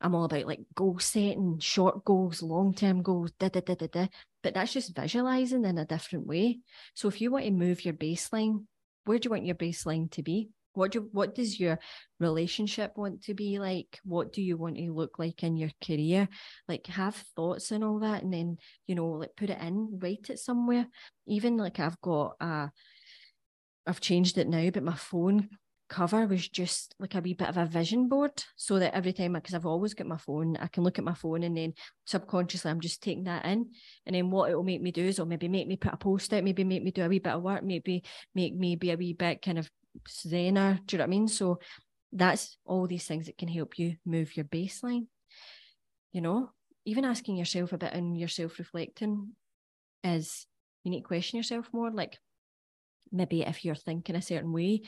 I'm 0.00 0.14
all 0.14 0.24
about 0.24 0.46
like 0.46 0.60
goal 0.72 1.00
setting, 1.00 1.58
short 1.58 2.04
goals, 2.04 2.42
long 2.42 2.74
term 2.74 3.02
goals, 3.02 3.32
da, 3.40 3.48
da, 3.48 3.60
da, 3.60 3.74
da, 3.74 3.86
da. 3.88 4.06
But 4.42 4.54
that's 4.54 4.72
just 4.72 4.94
visualizing 4.94 5.64
in 5.64 5.78
a 5.78 5.84
different 5.84 6.26
way. 6.26 6.60
So 6.94 7.08
if 7.08 7.20
you 7.20 7.32
want 7.32 7.46
to 7.46 7.50
move 7.50 7.84
your 7.84 7.94
baseline, 7.94 8.66
where 9.04 9.18
do 9.18 9.26
you 9.26 9.30
want 9.30 9.46
your 9.46 9.54
baseline 9.54 10.10
to 10.12 10.22
be? 10.22 10.50
What 10.74 10.90
do 10.90 11.08
what 11.12 11.34
does 11.34 11.60
your 11.60 11.78
relationship 12.18 12.96
want 12.96 13.22
to 13.24 13.34
be 13.34 13.58
like? 13.60 14.00
What 14.04 14.32
do 14.32 14.42
you 14.42 14.56
want 14.56 14.76
to 14.76 14.92
look 14.92 15.18
like 15.18 15.42
in 15.44 15.56
your 15.56 15.70
career? 15.84 16.28
Like 16.68 16.86
have 16.88 17.14
thoughts 17.36 17.70
and 17.70 17.84
all 17.84 18.00
that, 18.00 18.22
and 18.22 18.32
then 18.32 18.58
you 18.86 18.94
know, 18.96 19.06
like 19.06 19.36
put 19.36 19.50
it 19.50 19.60
in, 19.60 20.00
write 20.02 20.30
it 20.30 20.40
somewhere. 20.40 20.86
Even 21.28 21.56
like 21.56 21.78
I've 21.78 22.00
got 22.00 22.34
a, 22.40 22.70
I've 23.86 24.00
changed 24.00 24.36
it 24.36 24.48
now, 24.48 24.70
but 24.70 24.82
my 24.82 24.96
phone 24.96 25.48
cover 25.88 26.26
was 26.26 26.48
just 26.48 26.94
like 26.98 27.14
a 27.14 27.20
wee 27.20 27.34
bit 27.34 27.48
of 27.48 27.56
a 27.56 27.66
vision 27.66 28.08
board 28.08 28.32
so 28.56 28.78
that 28.78 28.94
every 28.94 29.12
time 29.12 29.34
because 29.34 29.54
I've 29.54 29.66
always 29.66 29.94
got 29.94 30.06
my 30.06 30.16
phone 30.16 30.56
I 30.56 30.66
can 30.66 30.82
look 30.82 30.98
at 30.98 31.04
my 31.04 31.14
phone 31.14 31.42
and 31.42 31.56
then 31.56 31.74
subconsciously 32.06 32.70
I'm 32.70 32.80
just 32.80 33.02
taking 33.02 33.24
that 33.24 33.44
in. 33.44 33.70
And 34.06 34.16
then 34.16 34.30
what 34.30 34.50
it 34.50 34.54
will 34.54 34.64
make 34.64 34.82
me 34.82 34.90
do 34.90 35.04
is 35.04 35.16
it'll 35.16 35.26
maybe 35.26 35.48
make 35.48 35.68
me 35.68 35.76
put 35.76 35.94
a 35.94 35.98
post 35.98 36.32
out 36.32 36.44
maybe 36.44 36.64
make 36.64 36.82
me 36.82 36.90
do 36.90 37.04
a 37.04 37.08
wee 37.08 37.18
bit 37.18 37.32
of 37.32 37.42
work 37.42 37.62
maybe 37.62 38.02
make 38.34 38.54
me 38.54 38.76
be 38.76 38.90
a 38.90 38.96
wee 38.96 39.12
bit 39.12 39.42
kind 39.42 39.58
of 39.58 39.70
zener 40.08 40.78
do 40.86 40.96
you 40.96 40.98
know 40.98 41.02
what 41.02 41.08
I 41.08 41.10
mean? 41.10 41.28
So 41.28 41.58
that's 42.12 42.56
all 42.64 42.86
these 42.86 43.06
things 43.06 43.26
that 43.26 43.38
can 43.38 43.48
help 43.48 43.78
you 43.78 43.96
move 44.06 44.36
your 44.36 44.46
baseline 44.46 45.06
you 46.14 46.22
know? 46.22 46.50
Even 46.86 47.04
asking 47.04 47.36
yourself 47.36 47.72
a 47.72 47.78
bit 47.78 47.92
and 47.92 48.18
yourself 48.18 48.58
reflecting 48.58 49.32
is 50.02 50.46
you 50.84 50.90
need 50.90 51.00
to 51.00 51.06
question 51.06 51.38
yourself 51.38 51.68
more 51.72 51.90
like 51.90 52.18
maybe 53.10 53.42
if 53.42 53.64
you're 53.64 53.74
thinking 53.74 54.16
a 54.16 54.22
certain 54.22 54.52
way 54.52 54.82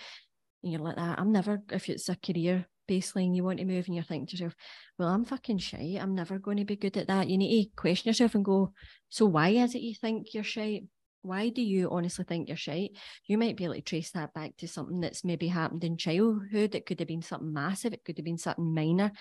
and 0.67 0.73
you're 0.73 0.83
like 0.83 0.97
that. 0.97 1.21
I'm 1.21 1.31
never, 1.31 1.63
if 1.71 1.89
it's 1.89 2.09
a 2.09 2.17
career 2.17 2.67
baseline 2.91 3.37
you 3.37 3.45
want 3.45 3.61
to 3.61 3.65
move 3.65 3.87
and 3.87 3.95
you're 3.95 4.03
thinking 4.03 4.27
to 4.27 4.33
yourself, 4.33 4.57
well, 4.99 5.09
I'm 5.09 5.25
fucking 5.25 5.59
shy. 5.59 5.97
I'm 6.01 6.17
never 6.17 6.41
going 6.41 6.57
to 6.57 6.65
be 6.65 6.75
good 6.75 6.97
at 6.97 7.07
that. 7.07 7.29
You 7.29 7.39
need 7.39 7.67
to 7.67 7.71
question 7.77 8.09
yourself 8.09 8.35
and 8.35 8.45
go, 8.45 8.73
so 9.09 9.27
why 9.27 9.51
is 9.51 9.77
it 9.77 9.83
you 9.83 9.95
think 9.95 10.35
you're 10.35 10.43
shy? 10.43 10.83
Why 11.23 11.51
do 11.51 11.63
you 11.63 11.89
honestly 11.91 12.25
think 12.25 12.49
you're 12.49 12.57
shy? 12.57 12.91
You 13.27 13.39
might 13.39 13.57
be 13.57 13.63
able 13.63 13.75
to 13.75 13.81
trace 13.81 14.11
that 14.11 14.35
back 14.35 14.57
to 14.57 14.67
something 14.67 14.99
that's 14.99 15.25
maybe 15.25 15.47
happened 15.47 15.85
in 15.85 15.97
childhood. 15.97 16.75
It 16.75 16.85
could 16.85 16.99
have 16.99 17.09
been 17.09 17.23
something 17.23 17.53
massive. 17.53 17.93
It 17.93 18.05
could 18.05 18.19
have 18.19 18.25
been 18.25 18.37
something 18.39 18.75
minor. 18.75 19.13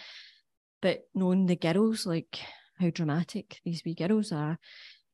But 0.81 1.01
knowing 1.13 1.45
the 1.45 1.55
girls, 1.55 2.07
like 2.07 2.39
how 2.79 2.89
dramatic 2.89 3.59
these 3.63 3.83
wee 3.85 3.93
girls 3.93 4.31
are, 4.31 4.57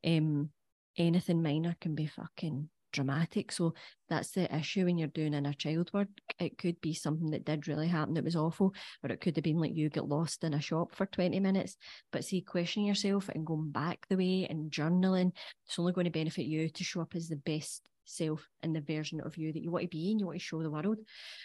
um, 0.06 0.48
anything 0.96 1.42
minor 1.42 1.76
can 1.78 1.94
be 1.94 2.06
fucking 2.06 2.70
dramatic. 2.92 3.52
So 3.52 3.74
that's 4.08 4.30
the 4.32 4.54
issue 4.54 4.84
when 4.84 4.98
you're 4.98 5.08
doing 5.08 5.34
inner 5.34 5.52
child 5.52 5.90
work. 5.92 6.08
It 6.38 6.58
could 6.58 6.80
be 6.80 6.94
something 6.94 7.30
that 7.30 7.44
did 7.44 7.68
really 7.68 7.88
happen 7.88 8.14
that 8.14 8.24
was 8.24 8.36
awful, 8.36 8.74
or 9.02 9.10
it 9.10 9.20
could 9.20 9.36
have 9.36 9.44
been 9.44 9.58
like 9.58 9.74
you 9.74 9.88
get 9.88 10.08
lost 10.08 10.44
in 10.44 10.54
a 10.54 10.60
shop 10.60 10.94
for 10.94 11.06
20 11.06 11.40
minutes. 11.40 11.76
But 12.12 12.24
see, 12.24 12.42
questioning 12.42 12.86
yourself 12.86 13.28
and 13.28 13.46
going 13.46 13.70
back 13.70 14.06
the 14.08 14.16
way 14.16 14.46
and 14.48 14.70
journaling, 14.70 15.32
it's 15.66 15.78
only 15.78 15.92
going 15.92 16.04
to 16.04 16.10
benefit 16.10 16.44
you 16.44 16.68
to 16.68 16.84
show 16.84 17.00
up 17.00 17.14
as 17.14 17.28
the 17.28 17.36
best 17.36 17.88
self 18.04 18.48
and 18.62 18.74
the 18.74 18.80
version 18.80 19.20
of 19.20 19.36
you 19.36 19.52
that 19.52 19.62
you 19.62 19.70
want 19.70 19.82
to 19.82 19.88
be 19.88 20.10
and 20.10 20.20
you 20.20 20.26
want 20.26 20.38
to 20.38 20.44
show 20.44 20.62
the 20.62 20.70
world. 20.70 20.98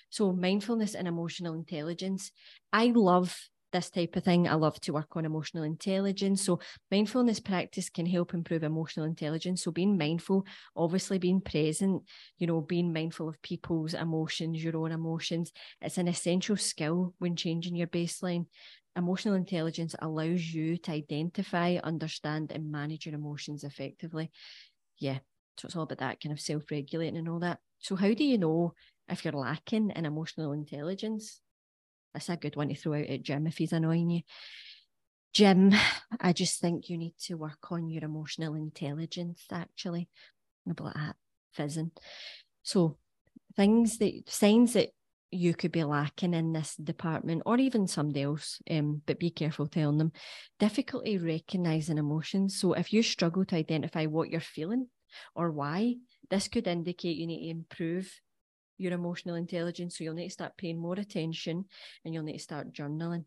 So 0.10 0.34
mindfulness 0.34 0.96
and 0.96 1.08
emotional 1.08 1.54
intelligence. 1.54 2.32
I 2.74 2.92
love 2.94 3.38
this 3.72 3.90
type 3.90 4.16
of 4.16 4.24
thing. 4.24 4.48
I 4.48 4.54
love 4.56 4.80
to 4.82 4.94
work 4.94 5.16
on 5.16 5.26
emotional 5.26 5.64
intelligence. 5.64 6.42
So, 6.44 6.60
mindfulness 6.92 7.40
practice 7.40 7.90
can 7.90 8.06
help 8.06 8.34
improve 8.34 8.64
emotional 8.64 9.06
intelligence. 9.06 9.64
So, 9.64 9.72
being 9.72 9.98
mindful, 9.98 10.46
obviously 10.76 11.18
being 11.20 11.42
present, 11.42 12.04
you 12.38 12.48
know, 12.48 12.62
being 12.62 12.94
mindful 12.94 13.30
of 13.30 13.42
people's 13.42 13.94
emotions, 13.94 14.64
your 14.64 14.78
own 14.78 14.92
emotions, 14.92 15.52
it's 15.82 15.98
an 15.98 16.08
essential 16.08 16.58
skill 16.58 17.14
when 17.20 17.36
changing 17.36 17.76
your 17.76 17.88
baseline. 17.88 18.46
Emotional 18.96 19.36
intelligence 19.36 19.96
allows 20.00 20.54
you 20.54 20.76
to 20.78 20.92
identify, 20.92 21.78
understand, 21.84 22.52
and 22.52 22.72
manage 22.72 23.06
your 23.06 23.14
emotions 23.16 23.64
effectively. 23.64 24.32
Yeah. 24.98 25.20
So, 25.58 25.68
it's 25.68 25.76
all 25.76 25.84
about 25.84 26.00
that 26.00 26.22
kind 26.22 26.34
of 26.34 26.40
self 26.42 26.70
regulating 26.72 27.18
and 27.18 27.30
all 27.30 27.40
that. 27.40 27.60
So, 27.80 27.96
how 27.96 28.14
do 28.14 28.24
you 28.24 28.38
know 28.38 28.74
if 29.10 29.24
you're 29.26 29.34
lacking 29.34 29.92
in 29.92 30.06
emotional 30.06 30.52
intelligence? 30.54 31.42
That's 32.14 32.30
a 32.30 32.38
good 32.38 32.56
one 32.56 32.70
to 32.70 32.76
throw 32.76 32.94
out 32.94 33.08
at 33.08 33.24
Jim 33.24 33.48
if 33.48 33.58
he's 33.58 33.74
annoying 33.74 34.10
you. 34.10 34.22
Jim, 35.34 35.74
I 36.20 36.34
just 36.34 36.60
think 36.60 36.90
you 36.90 36.98
need 36.98 37.16
to 37.26 37.36
work 37.36 37.72
on 37.72 37.90
your 37.90 38.04
emotional 38.04 38.56
intelligence, 38.56 39.44
actually. 39.52 40.10
About 40.70 40.96
that 40.96 41.16
fizzing. 41.54 41.92
So 42.64 42.98
things 43.56 43.98
that 44.00 44.24
signs 44.28 44.74
that 44.74 44.90
you 45.32 45.54
could 45.54 45.72
be 45.72 45.84
lacking 45.84 46.34
in 46.34 46.54
this 46.54 46.76
department 46.76 47.44
or 47.46 47.58
even 47.58 47.88
somebody 47.88 48.24
else, 48.24 48.62
um, 48.70 49.02
but 49.06 49.20
be 49.20 49.30
careful 49.30 49.68
telling 49.68 49.98
them. 49.98 50.12
Difficulty 50.60 51.18
recognizing 51.18 51.98
emotions. 51.98 52.60
So 52.60 52.74
if 52.74 52.94
you 52.94 53.04
struggle 53.04 53.46
to 53.46 53.56
identify 53.56 54.06
what 54.06 54.30
you're 54.30 54.42
feeling 54.42 54.88
or 55.36 55.52
why, 55.52 55.96
this 56.30 56.48
could 56.48 56.68
indicate 56.68 57.18
you 57.18 57.28
need 57.28 57.44
to 57.44 57.50
improve 57.50 58.12
your 58.78 58.94
emotional 58.94 59.36
intelligence. 59.36 59.98
So 59.98 60.04
you'll 60.04 60.14
need 60.14 60.28
to 60.28 60.34
start 60.34 60.58
paying 60.58 60.80
more 60.80 60.96
attention 60.96 61.66
and 62.04 62.14
you'll 62.14 62.24
need 62.24 62.38
to 62.38 62.40
start 62.40 62.74
journaling. 62.74 63.26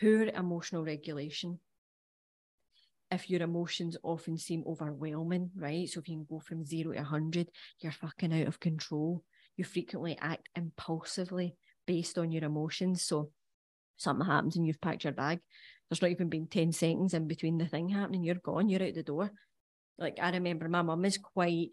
Poor 0.00 0.24
emotional 0.24 0.84
regulation. 0.84 1.58
If 3.10 3.28
your 3.28 3.42
emotions 3.42 3.96
often 4.02 4.38
seem 4.38 4.62
overwhelming, 4.66 5.50
right? 5.56 5.88
So 5.88 6.00
if 6.00 6.08
you 6.08 6.16
can 6.16 6.26
go 6.30 6.38
from 6.38 6.64
zero 6.64 6.92
to 6.92 6.98
100, 6.98 7.48
you're 7.80 7.92
fucking 7.92 8.40
out 8.40 8.46
of 8.46 8.60
control. 8.60 9.24
You 9.56 9.64
frequently 9.64 10.16
act 10.20 10.48
impulsively 10.54 11.56
based 11.86 12.18
on 12.18 12.30
your 12.30 12.44
emotions. 12.44 13.02
So 13.02 13.30
something 13.96 14.26
happens 14.26 14.56
and 14.56 14.64
you've 14.66 14.80
packed 14.80 15.04
your 15.04 15.12
bag. 15.12 15.40
There's 15.88 16.00
not 16.00 16.12
even 16.12 16.28
been 16.28 16.46
10 16.46 16.72
seconds 16.72 17.14
in 17.14 17.26
between 17.26 17.58
the 17.58 17.66
thing 17.66 17.88
happening. 17.88 18.22
You're 18.22 18.36
gone, 18.36 18.68
you're 18.68 18.82
out 18.82 18.94
the 18.94 19.02
door. 19.02 19.32
Like 19.98 20.18
I 20.22 20.30
remember 20.30 20.68
my 20.68 20.82
mum 20.82 21.04
is 21.04 21.18
quite 21.18 21.70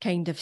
kind 0.00 0.28
of 0.28 0.38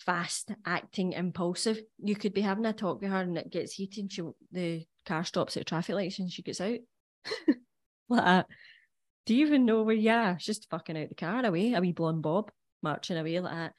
fast 0.00 0.50
acting 0.66 1.12
impulsive. 1.12 1.80
You 1.98 2.16
could 2.16 2.34
be 2.34 2.40
having 2.40 2.66
a 2.66 2.72
talk 2.72 3.00
with 3.00 3.10
her 3.10 3.20
and 3.20 3.36
it 3.36 3.50
gets 3.50 3.72
heated 3.72 4.12
she 4.12 4.22
the 4.50 4.84
car 5.06 5.24
stops 5.24 5.56
at 5.56 5.66
traffic 5.66 5.94
lights 5.94 6.18
and 6.18 6.30
she 6.30 6.42
gets 6.42 6.60
out. 6.60 6.78
like 8.08 8.24
that. 8.24 8.46
Do 9.26 9.34
you 9.34 9.46
even 9.46 9.66
know 9.66 9.82
where 9.82 9.94
you 9.94 10.10
are? 10.10 10.38
She's 10.38 10.56
just 10.56 10.70
fucking 10.70 10.96
out 10.96 11.08
the 11.08 11.14
car 11.14 11.44
away, 11.44 11.74
a 11.74 11.80
wee 11.80 11.92
blonde 11.92 12.22
bob 12.22 12.50
marching 12.82 13.16
away 13.16 13.38
like 13.40 13.54
that. 13.54 13.72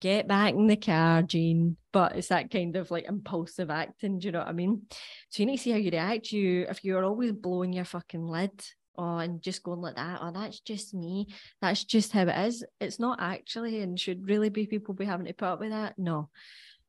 Get 0.00 0.26
back 0.26 0.54
in 0.54 0.66
the 0.66 0.76
car, 0.76 1.22
Jean. 1.22 1.76
But 1.92 2.16
it's 2.16 2.28
that 2.28 2.50
kind 2.50 2.74
of 2.76 2.90
like 2.90 3.04
impulsive 3.06 3.70
acting, 3.70 4.18
do 4.18 4.26
you 4.26 4.32
know 4.32 4.38
what 4.38 4.48
I 4.48 4.52
mean? 4.52 4.82
So 5.28 5.42
you 5.42 5.46
need 5.46 5.58
to 5.58 5.62
see 5.62 5.72
how 5.72 5.76
you 5.76 5.90
react. 5.90 6.32
You 6.32 6.66
if 6.68 6.84
you're 6.84 7.04
always 7.04 7.32
blowing 7.32 7.72
your 7.72 7.84
fucking 7.84 8.26
lid 8.26 8.52
oh, 8.96 9.18
and 9.18 9.42
just 9.42 9.62
going 9.62 9.80
like 9.80 9.96
that, 9.96 10.20
oh, 10.22 10.32
that's 10.32 10.60
just 10.60 10.94
me. 10.94 11.28
That's 11.60 11.84
just 11.84 12.12
how 12.12 12.22
it 12.22 12.46
is. 12.46 12.64
It's 12.80 12.98
not 12.98 13.20
actually, 13.20 13.80
and 13.80 13.98
should 13.98 14.28
really 14.28 14.50
be 14.50 14.66
people 14.66 14.94
be 14.94 15.04
having 15.04 15.26
to 15.26 15.32
put 15.32 15.46
up 15.46 15.60
with 15.60 15.70
that? 15.70 15.98
No. 15.98 16.28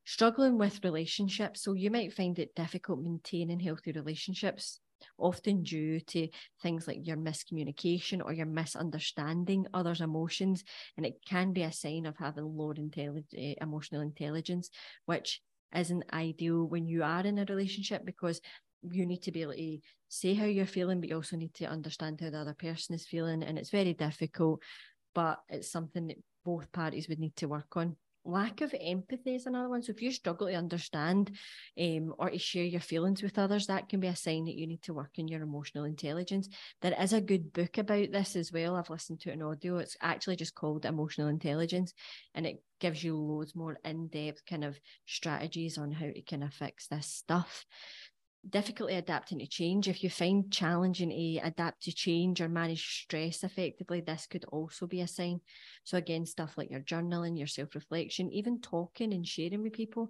Struggling 0.05 0.57
with 0.57 0.83
relationships. 0.83 1.63
So 1.63 1.73
you 1.73 1.91
might 1.91 2.13
find 2.13 2.37
it 2.39 2.55
difficult 2.55 3.01
maintaining 3.01 3.59
healthy 3.59 3.91
relationships, 3.91 4.79
often 5.17 5.63
due 5.63 5.99
to 5.99 6.27
things 6.61 6.87
like 6.87 7.05
your 7.05 7.17
miscommunication 7.17 8.23
or 8.23 8.33
your 8.33 8.45
misunderstanding 8.45 9.67
others' 9.73 10.01
emotions. 10.01 10.63
And 10.97 11.05
it 11.05 11.19
can 11.27 11.53
be 11.53 11.63
a 11.63 11.71
sign 11.71 12.05
of 12.05 12.17
having 12.17 12.45
low 12.45 12.73
intelli- 12.73 13.23
eh, 13.37 13.55
emotional 13.61 14.01
intelligence, 14.01 14.69
which 15.05 15.41
isn't 15.75 16.03
ideal 16.13 16.65
when 16.65 16.87
you 16.87 17.03
are 17.03 17.25
in 17.25 17.37
a 17.37 17.45
relationship 17.45 18.05
because 18.05 18.41
you 18.89 19.05
need 19.05 19.23
to 19.23 19.31
be 19.31 19.41
able 19.41 19.53
to 19.53 19.79
say 20.09 20.33
how 20.33 20.45
you're 20.45 20.65
feeling, 20.65 20.99
but 20.99 21.09
you 21.09 21.15
also 21.15 21.37
need 21.37 21.53
to 21.55 21.65
understand 21.65 22.19
how 22.19 22.29
the 22.29 22.39
other 22.39 22.55
person 22.55 22.95
is 22.95 23.05
feeling. 23.05 23.43
And 23.43 23.57
it's 23.57 23.69
very 23.69 23.93
difficult, 23.93 24.61
but 25.13 25.39
it's 25.49 25.71
something 25.71 26.07
that 26.07 26.17
both 26.43 26.71
parties 26.71 27.07
would 27.07 27.19
need 27.19 27.35
to 27.37 27.47
work 27.47 27.77
on. 27.77 27.95
Lack 28.23 28.61
of 28.61 28.75
empathy 28.79 29.33
is 29.33 29.47
another 29.47 29.67
one. 29.67 29.81
So 29.81 29.91
if 29.91 30.01
you 30.01 30.11
struggle 30.11 30.45
to 30.45 30.53
understand 30.53 31.31
um, 31.79 32.13
or 32.19 32.29
to 32.29 32.37
share 32.37 32.63
your 32.63 32.79
feelings 32.79 33.23
with 33.23 33.39
others, 33.39 33.65
that 33.65 33.89
can 33.89 33.99
be 33.99 34.07
a 34.07 34.15
sign 34.15 34.45
that 34.45 34.53
you 34.53 34.67
need 34.67 34.83
to 34.83 34.93
work 34.93 35.09
on 35.17 35.27
your 35.27 35.41
emotional 35.41 35.85
intelligence. 35.85 36.47
There 36.83 36.95
is 37.01 37.13
a 37.13 37.21
good 37.21 37.51
book 37.51 37.79
about 37.79 38.11
this 38.11 38.35
as 38.35 38.51
well. 38.51 38.75
I've 38.75 38.91
listened 38.91 39.21
to 39.21 39.31
an 39.31 39.41
audio. 39.41 39.77
It's 39.77 39.97
actually 40.01 40.35
just 40.35 40.53
called 40.53 40.85
Emotional 40.85 41.29
Intelligence, 41.29 41.95
and 42.35 42.45
it 42.45 42.61
gives 42.79 43.03
you 43.03 43.17
loads 43.17 43.55
more 43.55 43.79
in-depth 43.83 44.45
kind 44.45 44.65
of 44.65 44.79
strategies 45.07 45.79
on 45.79 45.91
how 45.91 46.05
to 46.05 46.21
kind 46.21 46.43
of 46.43 46.53
fix 46.53 46.87
this 46.87 47.07
stuff 47.07 47.65
difficulty 48.49 48.95
adapting 48.95 49.39
to 49.39 49.47
change. 49.47 49.87
If 49.87 50.03
you 50.03 50.09
find 50.09 50.51
challenging 50.51 51.09
to 51.09 51.47
adapt 51.47 51.83
to 51.83 51.91
change 51.91 52.41
or 52.41 52.49
manage 52.49 53.03
stress 53.03 53.43
effectively, 53.43 54.01
this 54.01 54.27
could 54.27 54.45
also 54.45 54.87
be 54.87 55.01
a 55.01 55.07
sign. 55.07 55.41
So 55.83 55.97
again, 55.97 56.25
stuff 56.25 56.57
like 56.57 56.71
your 56.71 56.81
journaling, 56.81 57.37
your 57.37 57.47
self-reflection, 57.47 58.31
even 58.31 58.61
talking 58.61 59.13
and 59.13 59.27
sharing 59.27 59.61
with 59.61 59.73
people, 59.73 60.09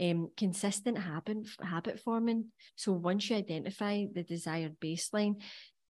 um, 0.00 0.30
consistent 0.36 0.98
habit 0.98 1.38
habit 1.60 2.00
forming. 2.00 2.46
So 2.76 2.92
once 2.92 3.28
you 3.28 3.36
identify 3.36 4.06
the 4.12 4.22
desired 4.22 4.80
baseline, 4.80 5.42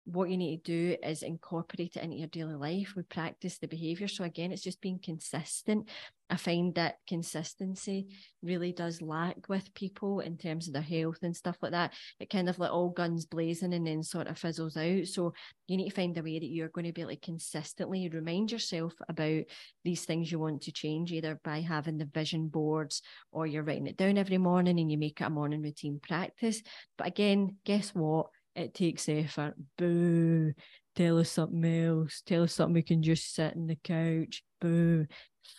what 0.05 0.29
you 0.29 0.37
need 0.37 0.63
to 0.63 0.71
do 0.71 0.97
is 1.03 1.23
incorporate 1.23 1.95
it 1.95 2.03
into 2.03 2.17
your 2.17 2.27
daily 2.27 2.53
life. 2.53 2.93
We 2.95 3.01
practice 3.03 3.57
the 3.57 3.67
behavior. 3.67 4.07
So 4.07 4.23
again, 4.23 4.51
it's 4.51 4.61
just 4.61 4.79
being 4.79 4.99
consistent. 5.03 5.89
I 6.29 6.37
find 6.37 6.73
that 6.75 6.97
consistency 7.07 8.07
really 8.41 8.71
does 8.71 9.01
lack 9.01 9.47
with 9.47 9.73
people 9.73 10.21
in 10.21 10.37
terms 10.37 10.67
of 10.67 10.73
their 10.73 10.81
health 10.81 11.19
and 11.21 11.35
stuff 11.35 11.57
like 11.61 11.73
that. 11.73 11.93
It 12.19 12.29
kind 12.29 12.49
of 12.49 12.57
like 12.57 12.71
all 12.71 12.89
guns 12.89 13.25
blazing 13.25 13.73
and 13.73 13.85
then 13.85 14.01
sort 14.01 14.27
of 14.27 14.37
fizzles 14.37 14.75
out. 14.75 15.05
So 15.05 15.33
you 15.67 15.77
need 15.77 15.89
to 15.89 15.95
find 15.95 16.17
a 16.17 16.23
way 16.23 16.39
that 16.39 16.45
you're 16.45 16.69
going 16.69 16.87
to 16.87 16.93
be 16.93 17.03
to 17.05 17.15
consistently 17.17 18.09
remind 18.09 18.51
yourself 18.51 18.93
about 19.07 19.43
these 19.83 20.03
things 20.05 20.31
you 20.31 20.39
want 20.39 20.63
to 20.63 20.71
change, 20.71 21.11
either 21.11 21.39
by 21.43 21.61
having 21.61 21.97
the 21.97 22.05
vision 22.05 22.47
boards 22.47 23.01
or 23.31 23.45
you're 23.45 23.63
writing 23.63 23.87
it 23.87 23.97
down 23.97 24.17
every 24.17 24.39
morning 24.39 24.79
and 24.79 24.91
you 24.91 24.97
make 24.97 25.21
it 25.21 25.25
a 25.25 25.29
morning 25.29 25.61
routine 25.61 25.99
practice. 26.01 26.61
But 26.97 27.07
again, 27.07 27.57
guess 27.65 27.89
what? 27.89 28.27
it 28.55 28.73
takes 28.73 29.09
effort. 29.09 29.55
Boo. 29.77 30.53
Tell 30.95 31.19
us 31.19 31.29
something 31.29 31.65
else. 31.65 32.21
Tell 32.25 32.43
us 32.43 32.53
something 32.53 32.73
we 32.73 32.81
can 32.81 33.03
just 33.03 33.35
sit 33.35 33.55
on 33.55 33.67
the 33.67 33.75
couch. 33.75 34.43
Boo. 34.61 35.05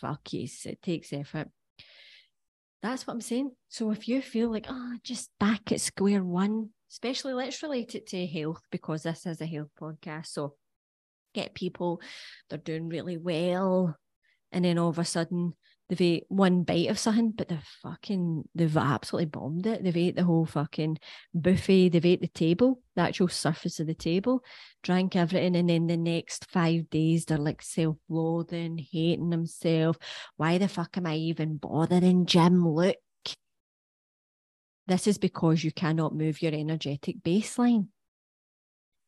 Fuck 0.01 0.33
yes. 0.33 0.67
It 0.67 0.83
takes 0.83 1.13
effort. 1.13 1.49
That's 2.83 3.07
what 3.07 3.15
I'm 3.15 3.21
saying. 3.21 3.51
So 3.69 3.91
if 3.91 4.07
you 4.07 4.23
feel 4.23 4.51
like, 4.51 4.67
oh, 4.69 4.97
just 5.03 5.31
back 5.41 5.73
at 5.73 5.81
square 5.81 6.23
one, 6.23 6.71
especially 6.91 7.33
let's 7.33 7.63
relate 7.63 7.95
it 7.95 8.07
to 8.09 8.27
health 8.27 8.63
because 8.71 9.03
this 9.03 9.27
is 9.27 9.41
a 9.41 9.47
health 9.47 9.71
podcast. 9.81 10.27
So 10.27 10.55
get 11.35 11.55
people, 11.55 12.01
they're 12.49 12.59
doing 12.59 12.89
really 12.89 13.17
well. 13.17 13.97
And 14.53 14.65
then 14.65 14.79
all 14.79 14.89
of 14.89 14.99
a 14.99 15.05
sudden 15.05 15.55
they've 15.89 16.01
ate 16.01 16.25
one 16.29 16.63
bite 16.63 16.89
of 16.89 16.99
something, 16.99 17.31
but 17.31 17.49
they've 17.49 17.69
fucking 17.83 18.45
they've 18.55 18.77
absolutely 18.77 19.27
bombed 19.27 19.67
it. 19.67 19.85
They've 19.85 19.97
ate 19.97 20.17
the 20.17 20.25
whole 20.25 20.47
fucking 20.47 20.99
buffet, 21.35 21.91
they've 21.91 22.07
ate 22.07 22.21
the 22.21 22.29
table, 22.29 22.81
the 22.95 23.03
actual 23.03 23.29
surface 23.29 23.79
of 23.81 23.87
the 23.87 23.95
table, 23.95 24.43
drank 24.83 25.17
everything, 25.17 25.57
and 25.57 25.69
then 25.69 25.87
the 25.87 25.97
next 25.97 26.51
five 26.51 26.91
days 26.91 27.25
they're 27.25 27.39
like 27.39 27.63
self-loathing, 27.63 28.79
hating 28.79 29.31
themselves. 29.31 29.99
Why 30.37 30.59
the 30.59 30.69
fuck 30.69 30.97
am 30.97 31.07
I 31.07 31.17
even 31.17 31.57
bothering, 31.57 32.27
Jim? 32.27 32.67
Look. 32.67 32.97
This 34.89 35.09
is 35.09 35.19
because 35.19 35.65
you 35.65 35.73
cannot 35.73 36.15
move 36.15 36.43
your 36.43 36.55
energetic 36.55 37.21
baseline. 37.23 37.89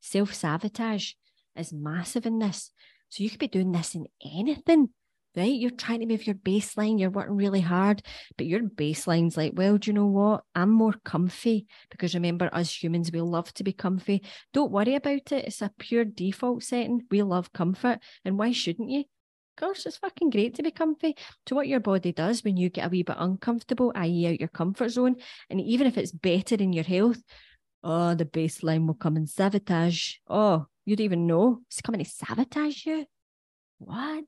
Self 0.00 0.34
sabotage 0.34 1.12
is 1.56 1.72
massive 1.72 2.26
in 2.26 2.40
this. 2.40 2.72
So 3.08 3.22
you 3.22 3.30
could 3.30 3.38
be 3.38 3.48
doing 3.48 3.72
this 3.72 3.94
in 3.94 4.06
anything 4.24 4.90
right? 5.36 5.52
You're 5.52 5.70
trying 5.70 6.00
to 6.00 6.06
move 6.06 6.26
your 6.26 6.36
baseline, 6.36 6.98
you're 6.98 7.10
working 7.10 7.36
really 7.36 7.60
hard, 7.60 8.02
but 8.36 8.46
your 8.46 8.60
baseline's 8.60 9.36
like, 9.36 9.52
well, 9.54 9.78
do 9.78 9.90
you 9.90 9.94
know 9.94 10.06
what? 10.06 10.44
I'm 10.54 10.70
more 10.70 10.94
comfy 11.04 11.66
because 11.90 12.14
remember, 12.14 12.50
us 12.52 12.82
humans, 12.82 13.12
we 13.12 13.20
love 13.20 13.52
to 13.54 13.64
be 13.64 13.72
comfy. 13.72 14.22
Don't 14.52 14.72
worry 14.72 14.94
about 14.94 15.32
it. 15.32 15.44
It's 15.46 15.62
a 15.62 15.70
pure 15.78 16.04
default 16.04 16.62
setting. 16.62 17.02
We 17.10 17.22
love 17.22 17.52
comfort. 17.52 17.98
And 18.24 18.38
why 18.38 18.52
shouldn't 18.52 18.90
you? 18.90 19.04
course, 19.58 19.86
it's 19.86 19.98
fucking 19.98 20.30
great 20.30 20.54
to 20.54 20.62
be 20.62 20.70
comfy. 20.70 21.16
To 21.46 21.54
what 21.54 21.68
your 21.68 21.80
body 21.80 22.12
does 22.12 22.44
when 22.44 22.56
you 22.56 22.70
get 22.70 22.86
a 22.86 22.88
wee 22.88 23.02
bit 23.02 23.16
uncomfortable, 23.18 23.92
i.e., 23.94 24.26
out 24.26 24.40
your 24.40 24.48
comfort 24.48 24.90
zone, 24.90 25.16
and 25.50 25.60
even 25.60 25.86
if 25.86 25.98
it's 25.98 26.12
better 26.12 26.54
in 26.56 26.72
your 26.72 26.84
health, 26.84 27.18
oh, 27.82 28.14
the 28.14 28.24
baseline 28.24 28.86
will 28.86 28.94
come 28.94 29.16
and 29.16 29.28
sabotage. 29.28 30.14
Oh, 30.28 30.66
you 30.84 30.96
don't 30.96 31.04
even 31.04 31.26
know. 31.26 31.60
It's 31.66 31.80
coming 31.80 32.02
to 32.02 32.08
sabotage 32.08 32.86
you. 32.86 33.06
What? 33.78 34.24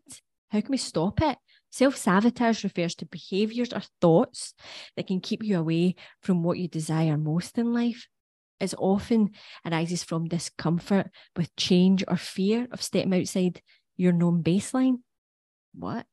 How 0.51 0.61
can 0.61 0.71
we 0.71 0.77
stop 0.77 1.21
it? 1.23 1.39
Self 1.71 1.97
sabotage 1.97 2.65
refers 2.65 2.95
to 2.97 3.07
behaviors 3.07 3.73
or 3.73 3.83
thoughts 4.01 4.55
that 4.97 5.07
can 5.07 5.21
keep 5.21 5.45
you 5.45 5.59
away 5.59 5.95
from 6.21 6.43
what 6.43 6.59
you 6.59 6.67
desire 6.67 7.17
most 7.17 7.59
in 7.59 7.73
life. 7.73 8.09
It 8.59 8.75
often 8.77 9.31
arises 9.65 10.05
from 10.05 10.29
discomfort 10.29 11.09
with 11.37 11.55
change 11.57 12.05
or 12.07 12.17
fear 12.17 12.69
of 12.73 12.83
stepping 12.83 13.15
outside 13.15 13.63
your 13.97 14.13
known 14.13 14.43
baseline. 14.43 14.99
What? 15.73 16.07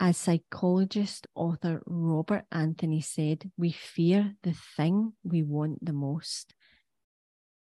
As 0.00 0.16
psychologist 0.16 1.26
author 1.34 1.82
Robert 1.84 2.44
Anthony 2.52 3.00
said, 3.00 3.50
we 3.56 3.72
fear 3.72 4.34
the 4.44 4.54
thing 4.76 5.14
we 5.24 5.42
want 5.42 5.84
the 5.84 5.92
most. 5.92 6.54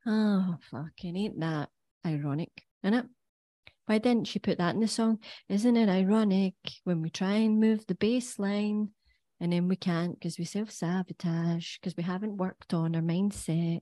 Oh, 0.06 0.58
fucking 0.70 1.18
ain't 1.18 1.40
that 1.40 1.70
ironic, 2.06 2.52
isn't 2.84 2.94
it? 2.94 3.06
Why 3.92 3.98
didn't 3.98 4.28
she 4.28 4.40
put 4.40 4.58
that 4.60 4.74
in 4.74 4.80
the 4.80 4.88
song? 4.88 5.20
Isn't 5.50 5.76
it 5.76 5.90
ironic 5.90 6.54
when 6.86 7.02
we 7.02 7.10
try 7.10 7.34
and 7.34 7.60
move 7.60 7.86
the 7.86 7.94
baseline 7.94 8.88
and 9.42 9.52
then 9.52 9.68
we 9.68 9.76
can't 9.76 10.18
because 10.18 10.40
we 10.40 10.46
self 10.46 10.72
sabotage 10.72 11.78
because 11.78 11.98
we 11.98 12.04
haven't 12.04 12.38
worked 12.38 12.74
on 12.74 12.96
our 12.96 13.02
mindset? 13.02 13.82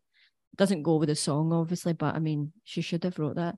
Doesn't 0.58 0.82
go 0.82 0.96
with 0.96 1.10
the 1.10 1.16
song, 1.16 1.54
obviously, 1.54 1.94
but 1.94 2.16
I 2.16 2.20
mean, 2.20 2.54
she 2.64 2.82
should 2.82 3.04
have 3.04 3.20
wrote 3.20 3.36
that. 3.36 3.58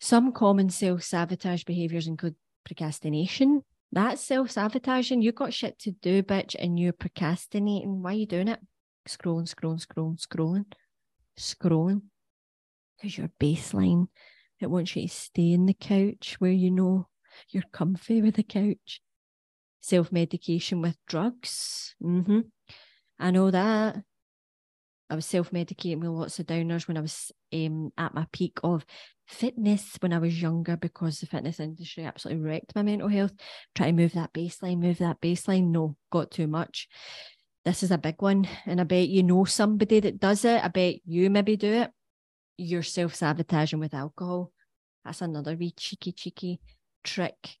Some 0.00 0.30
common 0.30 0.70
self 0.70 1.02
sabotage 1.02 1.64
behaviors 1.64 2.06
include 2.06 2.36
procrastination. 2.64 3.62
That's 3.90 4.22
self 4.22 4.52
sabotaging. 4.52 5.20
You've 5.20 5.34
got 5.34 5.52
shit 5.52 5.80
to 5.80 5.90
do, 5.90 6.22
bitch, 6.22 6.54
and 6.56 6.78
you're 6.78 6.92
procrastinating. 6.92 8.04
Why 8.04 8.12
are 8.12 8.18
you 8.18 8.26
doing 8.26 8.46
it? 8.46 8.60
Scrolling, 9.08 9.52
scrolling, 9.52 9.84
scrolling, 9.84 10.24
scrolling, 10.24 10.66
scrolling. 11.36 12.02
Because 12.96 13.18
your 13.18 13.30
baseline 13.40 14.06
it 14.60 14.70
wants 14.70 14.94
you 14.96 15.02
to 15.02 15.08
stay 15.08 15.52
in 15.52 15.66
the 15.66 15.74
couch 15.74 16.36
where 16.38 16.50
you 16.50 16.70
know 16.70 17.08
you're 17.50 17.64
comfy 17.72 18.22
with 18.22 18.36
the 18.36 18.42
couch. 18.42 19.00
Self 19.80 20.10
medication 20.10 20.80
with 20.80 20.96
drugs. 21.06 21.94
Mm-hmm. 22.02 22.40
I 23.18 23.30
know 23.30 23.50
that. 23.50 24.02
I 25.10 25.14
was 25.14 25.26
self 25.26 25.50
medicating 25.50 25.98
with 25.98 26.08
lots 26.08 26.38
of 26.38 26.46
downers 26.46 26.88
when 26.88 26.96
I 26.96 27.02
was 27.02 27.30
um, 27.52 27.92
at 27.98 28.14
my 28.14 28.26
peak 28.32 28.58
of 28.64 28.86
fitness 29.26 29.96
when 30.00 30.12
I 30.12 30.18
was 30.18 30.40
younger 30.40 30.76
because 30.76 31.20
the 31.20 31.26
fitness 31.26 31.60
industry 31.60 32.04
absolutely 32.04 32.42
wrecked 32.42 32.74
my 32.74 32.82
mental 32.82 33.08
health. 33.08 33.32
Try 33.74 33.86
to 33.86 33.92
move 33.92 34.12
that 34.12 34.32
baseline, 34.32 34.78
move 34.78 34.98
that 34.98 35.20
baseline. 35.20 35.68
No, 35.68 35.96
got 36.10 36.30
too 36.30 36.46
much. 36.46 36.88
This 37.64 37.82
is 37.82 37.90
a 37.90 37.98
big 37.98 38.20
one. 38.20 38.46
And 38.66 38.80
I 38.80 38.84
bet 38.84 39.08
you 39.08 39.22
know 39.22 39.44
somebody 39.44 40.00
that 40.00 40.20
does 40.20 40.44
it. 40.44 40.62
I 40.62 40.68
bet 40.68 40.96
you 41.06 41.30
maybe 41.30 41.56
do 41.56 41.72
it. 41.72 41.90
You're 42.56 42.82
self 42.82 43.14
sabotaging 43.14 43.80
with 43.80 43.94
alcohol. 43.94 44.52
That's 45.04 45.22
another 45.22 45.56
wee 45.56 45.72
cheeky, 45.76 46.12
cheeky 46.12 46.60
trick. 47.02 47.58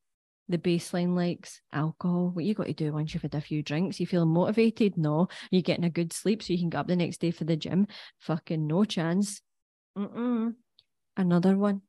The 0.48 0.58
baseline 0.58 1.16
likes 1.16 1.60
alcohol. 1.72 2.30
What 2.32 2.44
you 2.44 2.54
got 2.54 2.66
to 2.66 2.74
do 2.74 2.92
once 2.92 3.12
you've 3.14 3.22
had 3.22 3.34
a 3.34 3.40
few 3.40 3.62
drinks? 3.62 3.98
You 3.98 4.06
feel 4.06 4.26
motivated? 4.26 4.96
No. 4.96 5.28
You're 5.50 5.62
getting 5.62 5.84
a 5.84 5.90
good 5.90 6.12
sleep 6.12 6.42
so 6.42 6.52
you 6.52 6.58
can 6.58 6.68
get 6.68 6.78
up 6.78 6.86
the 6.86 6.96
next 6.96 7.20
day 7.20 7.30
for 7.30 7.44
the 7.44 7.56
gym? 7.56 7.86
Fucking 8.20 8.66
no 8.66 8.84
chance. 8.84 9.40
Mm-mm. 9.96 10.54
Another 11.16 11.56
one. 11.56 11.82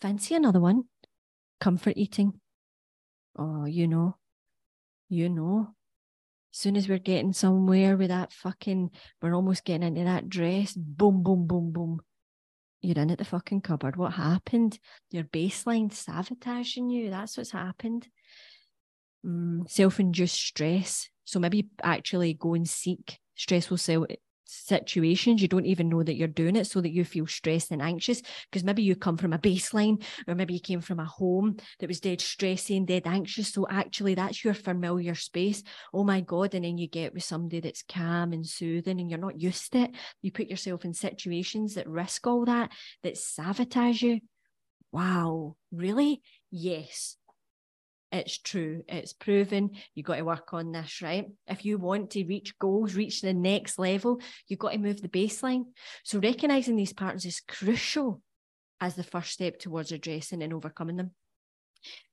Fancy 0.00 0.34
another 0.34 0.60
one. 0.60 0.84
Comfort 1.60 1.94
eating. 1.96 2.40
Oh, 3.36 3.64
you 3.64 3.88
know. 3.88 4.16
You 5.08 5.28
know. 5.28 5.74
As 6.52 6.58
soon 6.58 6.76
as 6.76 6.88
we're 6.88 6.98
getting 6.98 7.32
somewhere 7.32 7.96
with 7.96 8.08
that 8.08 8.32
fucking, 8.32 8.90
we're 9.20 9.34
almost 9.34 9.64
getting 9.64 9.86
into 9.86 10.04
that 10.04 10.28
dress, 10.28 10.74
boom, 10.74 11.22
boom, 11.22 11.46
boom, 11.46 11.72
boom 11.72 12.00
you're 12.82 12.98
in 12.98 13.10
at 13.10 13.18
the 13.18 13.24
fucking 13.24 13.60
cupboard. 13.60 13.96
What 13.96 14.14
happened? 14.14 14.78
Your 15.10 15.24
baseline 15.24 15.92
sabotaging 15.92 16.90
you. 16.90 17.10
That's 17.10 17.36
what's 17.36 17.50
happened. 17.50 18.08
Mm, 19.24 19.68
self-induced 19.70 20.34
stress. 20.34 21.08
So 21.24 21.38
maybe 21.38 21.68
actually 21.82 22.34
go 22.34 22.54
and 22.54 22.68
seek 22.68 23.18
stressful 23.34 23.76
self 23.76 24.06
situations 24.50 25.40
you 25.40 25.48
don't 25.48 25.66
even 25.66 25.88
know 25.88 26.02
that 26.02 26.16
you're 26.16 26.28
doing 26.28 26.56
it 26.56 26.66
so 26.66 26.80
that 26.80 26.92
you 26.92 27.04
feel 27.04 27.26
stressed 27.26 27.70
and 27.70 27.80
anxious 27.80 28.22
because 28.50 28.64
maybe 28.64 28.82
you 28.82 28.96
come 28.96 29.16
from 29.16 29.32
a 29.32 29.38
baseline 29.38 30.02
or 30.26 30.34
maybe 30.34 30.54
you 30.54 30.60
came 30.60 30.80
from 30.80 30.98
a 30.98 31.04
home 31.04 31.56
that 31.78 31.88
was 31.88 32.00
dead 32.00 32.18
stressy 32.18 32.76
and 32.76 32.86
dead 32.86 33.02
anxious. 33.06 33.52
So 33.52 33.66
actually 33.70 34.14
that's 34.14 34.44
your 34.44 34.54
familiar 34.54 35.14
space. 35.14 35.62
Oh 35.94 36.04
my 36.04 36.20
god 36.20 36.54
and 36.54 36.64
then 36.64 36.78
you 36.78 36.88
get 36.88 37.14
with 37.14 37.24
somebody 37.24 37.60
that's 37.60 37.82
calm 37.82 38.32
and 38.32 38.46
soothing 38.46 39.00
and 39.00 39.08
you're 39.08 39.18
not 39.18 39.40
used 39.40 39.72
to 39.72 39.82
it. 39.82 39.90
You 40.22 40.32
put 40.32 40.48
yourself 40.48 40.84
in 40.84 40.94
situations 40.94 41.74
that 41.74 41.88
risk 41.88 42.26
all 42.26 42.44
that 42.46 42.72
that 43.02 43.16
sabotage 43.16 44.02
you. 44.02 44.20
Wow. 44.92 45.56
Really? 45.70 46.22
Yes 46.50 47.16
it's 48.12 48.38
true. 48.38 48.82
It's 48.88 49.12
proven. 49.12 49.70
You've 49.94 50.06
got 50.06 50.16
to 50.16 50.22
work 50.22 50.52
on 50.52 50.72
this, 50.72 51.00
right? 51.00 51.26
If 51.46 51.64
you 51.64 51.78
want 51.78 52.10
to 52.10 52.24
reach 52.24 52.58
goals, 52.58 52.94
reach 52.94 53.20
the 53.20 53.32
next 53.34 53.78
level, 53.78 54.20
you've 54.48 54.58
got 54.58 54.72
to 54.72 54.78
move 54.78 55.00
the 55.00 55.08
baseline. 55.08 55.66
So 56.04 56.18
recognizing 56.18 56.76
these 56.76 56.92
patterns 56.92 57.24
is 57.24 57.42
crucial 57.46 58.20
as 58.80 58.94
the 58.94 59.04
first 59.04 59.30
step 59.30 59.58
towards 59.58 59.92
addressing 59.92 60.42
and 60.42 60.52
overcoming 60.52 60.96
them. 60.96 61.12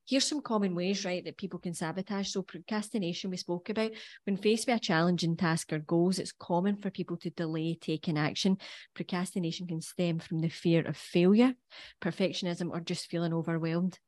Here's 0.08 0.26
some 0.26 0.42
common 0.42 0.74
ways, 0.74 1.04
right, 1.04 1.24
that 1.26 1.36
people 1.36 1.60
can 1.60 1.74
sabotage. 1.74 2.30
So, 2.30 2.42
procrastination, 2.42 3.30
we 3.30 3.36
spoke 3.36 3.70
about. 3.70 3.92
When 4.26 4.38
faced 4.38 4.66
with 4.66 4.78
a 4.78 4.80
challenging 4.80 5.36
task 5.36 5.74
or 5.74 5.80
goals, 5.80 6.18
it's 6.18 6.32
common 6.32 6.78
for 6.78 6.90
people 6.90 7.18
to 7.18 7.30
delay 7.30 7.76
taking 7.76 8.18
action. 8.18 8.58
Procrastination 8.94 9.68
can 9.68 9.82
stem 9.82 10.20
from 10.20 10.40
the 10.40 10.48
fear 10.48 10.88
of 10.88 10.96
failure, 10.96 11.56
perfectionism, 12.02 12.72
or 12.72 12.80
just 12.80 13.08
feeling 13.08 13.34
overwhelmed. 13.34 14.00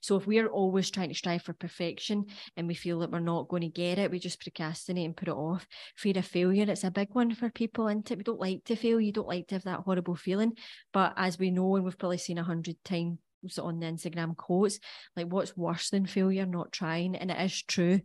So 0.00 0.16
if 0.16 0.26
we're 0.26 0.48
always 0.48 0.90
trying 0.90 1.08
to 1.08 1.14
strive 1.14 1.42
for 1.42 1.52
perfection 1.52 2.26
and 2.56 2.66
we 2.66 2.74
feel 2.74 3.00
that 3.00 3.10
we're 3.10 3.20
not 3.20 3.48
going 3.48 3.62
to 3.62 3.68
get 3.68 3.98
it, 3.98 4.10
we 4.10 4.18
just 4.18 4.40
procrastinate 4.40 5.06
and 5.06 5.16
put 5.16 5.28
it 5.28 5.34
off. 5.34 5.66
Fear 5.96 6.18
of 6.18 6.26
failure, 6.26 6.66
it's 6.68 6.84
a 6.84 6.90
big 6.90 7.08
one 7.12 7.34
for 7.34 7.50
people, 7.50 7.88
and 7.88 8.08
we 8.08 8.22
don't 8.22 8.40
like 8.40 8.64
to 8.64 8.76
fail. 8.76 9.00
You 9.00 9.12
don't 9.12 9.28
like 9.28 9.48
to 9.48 9.56
have 9.56 9.64
that 9.64 9.80
horrible 9.80 10.16
feeling. 10.16 10.52
But 10.92 11.14
as 11.16 11.38
we 11.38 11.50
know, 11.50 11.76
and 11.76 11.84
we've 11.84 11.98
probably 11.98 12.18
seen 12.18 12.38
a 12.38 12.42
hundred 12.42 12.76
times 12.84 13.18
on 13.58 13.80
the 13.80 13.86
Instagram 13.86 14.36
quotes, 14.36 14.78
like 15.16 15.26
what's 15.26 15.56
worse 15.56 15.90
than 15.90 16.06
failure? 16.06 16.46
Not 16.46 16.72
trying. 16.72 17.16
And 17.16 17.30
it 17.30 17.40
is 17.40 17.62
true 17.62 18.00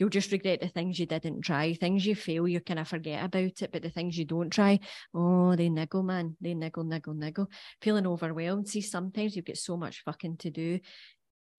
you'll 0.00 0.08
just 0.08 0.32
regret 0.32 0.60
the 0.60 0.68
things 0.68 0.98
you 0.98 1.06
didn't 1.06 1.42
try. 1.42 1.74
Things 1.74 2.04
you 2.04 2.16
fail, 2.16 2.48
you 2.48 2.60
kind 2.60 2.80
of 2.80 2.88
forget 2.88 3.22
about 3.22 3.62
it, 3.62 3.70
but 3.70 3.82
the 3.82 3.90
things 3.90 4.18
you 4.18 4.24
don't 4.24 4.50
try, 4.50 4.80
oh, 5.14 5.54
they 5.54 5.68
niggle, 5.68 6.02
man. 6.02 6.36
They 6.40 6.54
niggle, 6.54 6.84
niggle, 6.84 7.14
niggle. 7.14 7.48
Feeling 7.82 8.06
overwhelmed. 8.06 8.68
See, 8.68 8.80
sometimes 8.80 9.36
you've 9.36 9.44
got 9.44 9.58
so 9.58 9.76
much 9.76 10.02
fucking 10.04 10.38
to 10.38 10.50
do 10.50 10.80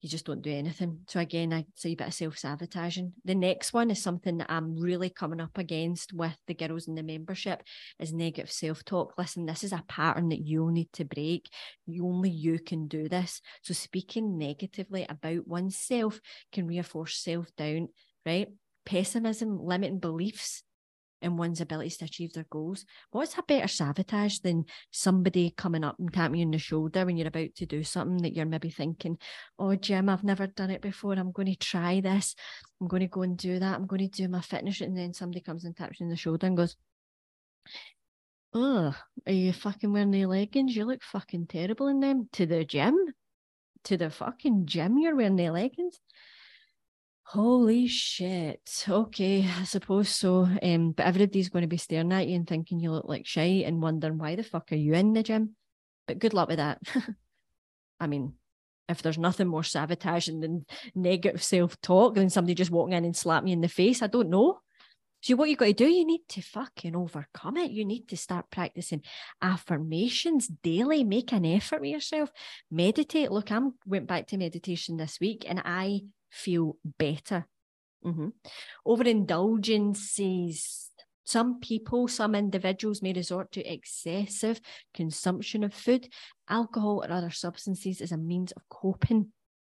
you 0.02 0.08
just 0.08 0.26
don't 0.26 0.42
do 0.42 0.50
anything. 0.50 0.98
So 1.06 1.20
again, 1.20 1.52
I 1.52 1.64
say 1.76 1.92
a 1.92 1.94
bit 1.94 2.08
of 2.08 2.14
self-sabotaging. 2.14 3.12
The 3.24 3.36
next 3.36 3.72
one 3.72 3.88
is 3.88 4.02
something 4.02 4.38
that 4.38 4.50
I'm 4.50 4.76
really 4.76 5.08
coming 5.08 5.40
up 5.40 5.56
against 5.56 6.12
with 6.12 6.36
the 6.48 6.54
girls 6.54 6.88
in 6.88 6.96
the 6.96 7.04
membership 7.04 7.62
is 8.00 8.12
negative 8.12 8.50
self-talk. 8.50 9.14
Listen, 9.16 9.46
this 9.46 9.62
is 9.62 9.72
a 9.72 9.84
pattern 9.86 10.30
that 10.30 10.44
you'll 10.44 10.72
need 10.72 10.92
to 10.94 11.04
break. 11.04 11.48
You, 11.86 12.04
only 12.04 12.30
you 12.30 12.58
can 12.58 12.88
do 12.88 13.08
this. 13.08 13.40
So 13.62 13.74
speaking 13.74 14.38
negatively 14.38 15.06
about 15.08 15.46
oneself 15.46 16.20
can 16.50 16.66
reinforce 16.66 17.16
self-doubt, 17.18 17.88
right? 18.26 18.48
Pessimism, 18.84 19.64
limiting 19.64 19.98
beliefs 19.98 20.62
in 21.22 21.36
one's 21.36 21.60
abilities 21.60 21.96
to 21.98 22.04
achieve 22.04 22.32
their 22.32 22.46
goals. 22.50 22.84
What's 23.12 23.38
a 23.38 23.42
better 23.42 23.68
sabotage 23.68 24.40
than 24.40 24.64
somebody 24.90 25.54
coming 25.56 25.84
up 25.84 25.96
and 25.98 26.12
tapping 26.12 26.40
you 26.40 26.46
on 26.46 26.50
the 26.50 26.58
shoulder 26.58 27.06
when 27.06 27.16
you're 27.16 27.28
about 27.28 27.54
to 27.56 27.66
do 27.66 27.84
something 27.84 28.18
that 28.22 28.34
you're 28.34 28.44
maybe 28.44 28.70
thinking, 28.70 29.18
oh, 29.58 29.74
Jim, 29.76 30.08
I've 30.08 30.24
never 30.24 30.48
done 30.48 30.70
it 30.70 30.82
before. 30.82 31.14
I'm 31.14 31.32
going 31.32 31.46
to 31.46 31.56
try 31.56 32.00
this. 32.00 32.34
I'm 32.80 32.88
going 32.88 33.02
to 33.02 33.06
go 33.06 33.22
and 33.22 33.38
do 33.38 33.58
that. 33.58 33.74
I'm 33.74 33.86
going 33.86 34.00
to 34.00 34.08
do 34.08 34.28
my 34.28 34.40
fitness. 34.40 34.80
And 34.80 34.98
then 34.98 35.14
somebody 35.14 35.40
comes 35.40 35.64
and 35.64 35.76
taps 35.76 36.00
you 36.00 36.06
on 36.06 36.10
the 36.10 36.16
shoulder 36.16 36.46
and 36.46 36.56
goes, 36.56 36.76
oh, 38.52 38.94
are 39.26 39.32
you 39.32 39.52
fucking 39.52 39.92
wearing 39.92 40.10
the 40.10 40.26
leggings? 40.26 40.74
You 40.74 40.84
look 40.84 41.02
fucking 41.02 41.46
terrible 41.46 41.86
in 41.86 42.00
them. 42.00 42.28
To 42.32 42.46
the 42.46 42.64
gym? 42.64 42.96
To 43.84 43.96
the 43.96 44.10
fucking 44.10 44.66
gym, 44.66 44.98
you're 44.98 45.16
wearing 45.16 45.36
the 45.36 45.50
leggings? 45.50 45.98
Holy 47.24 47.86
shit. 47.86 48.84
Okay, 48.88 49.48
I 49.60 49.64
suppose 49.64 50.08
so. 50.08 50.48
Um, 50.62 50.92
but 50.92 51.06
everybody's 51.06 51.48
going 51.48 51.62
to 51.62 51.68
be 51.68 51.76
staring 51.76 52.12
at 52.12 52.28
you 52.28 52.36
and 52.36 52.46
thinking 52.46 52.80
you 52.80 52.92
look 52.92 53.06
like 53.08 53.26
shite 53.26 53.64
and 53.64 53.82
wondering 53.82 54.18
why 54.18 54.36
the 54.36 54.42
fuck 54.42 54.72
are 54.72 54.76
you 54.76 54.94
in 54.94 55.12
the 55.12 55.22
gym? 55.22 55.56
But 56.06 56.18
good 56.18 56.34
luck 56.34 56.48
with 56.48 56.58
that. 56.58 56.80
I 58.00 58.06
mean, 58.06 58.34
if 58.88 59.02
there's 59.02 59.18
nothing 59.18 59.48
more 59.48 59.62
sabotaging 59.62 60.40
than 60.40 60.66
negative 60.94 61.42
self-talk 61.42 62.14
than 62.14 62.30
somebody 62.30 62.54
just 62.54 62.70
walking 62.70 62.94
in 62.94 63.04
and 63.04 63.16
slap 63.16 63.44
me 63.44 63.52
in 63.52 63.60
the 63.60 63.68
face, 63.68 64.02
I 64.02 64.08
don't 64.08 64.30
know. 64.30 64.60
So 65.22 65.36
what 65.36 65.48
you 65.48 65.54
got 65.54 65.66
to 65.66 65.72
do, 65.72 65.86
you 65.86 66.04
need 66.04 66.22
to 66.30 66.42
fucking 66.42 66.96
overcome 66.96 67.56
it. 67.56 67.70
You 67.70 67.84
need 67.84 68.08
to 68.08 68.16
start 68.16 68.50
practicing 68.50 69.02
affirmations 69.40 70.48
daily. 70.48 71.04
Make 71.04 71.32
an 71.32 71.46
effort 71.46 71.80
with 71.80 71.90
yourself. 71.90 72.32
Meditate. 72.72 73.30
Look, 73.30 73.52
I 73.52 73.60
went 73.86 74.08
back 74.08 74.26
to 74.28 74.36
meditation 74.36 74.96
this 74.96 75.20
week 75.20 75.44
and 75.46 75.62
I 75.64 76.00
feel 76.32 76.76
better. 76.98 77.46
Mm-hmm. 78.04 78.28
Overindulgences. 78.86 80.88
Some 81.24 81.60
people, 81.60 82.08
some 82.08 82.34
individuals 82.34 83.00
may 83.00 83.12
resort 83.12 83.52
to 83.52 83.64
excessive 83.64 84.60
consumption 84.92 85.62
of 85.62 85.72
food, 85.72 86.08
alcohol, 86.48 87.04
or 87.04 87.12
other 87.12 87.30
substances 87.30 88.00
as 88.00 88.10
a 88.10 88.16
means 88.16 88.50
of 88.52 88.68
coping 88.68 89.28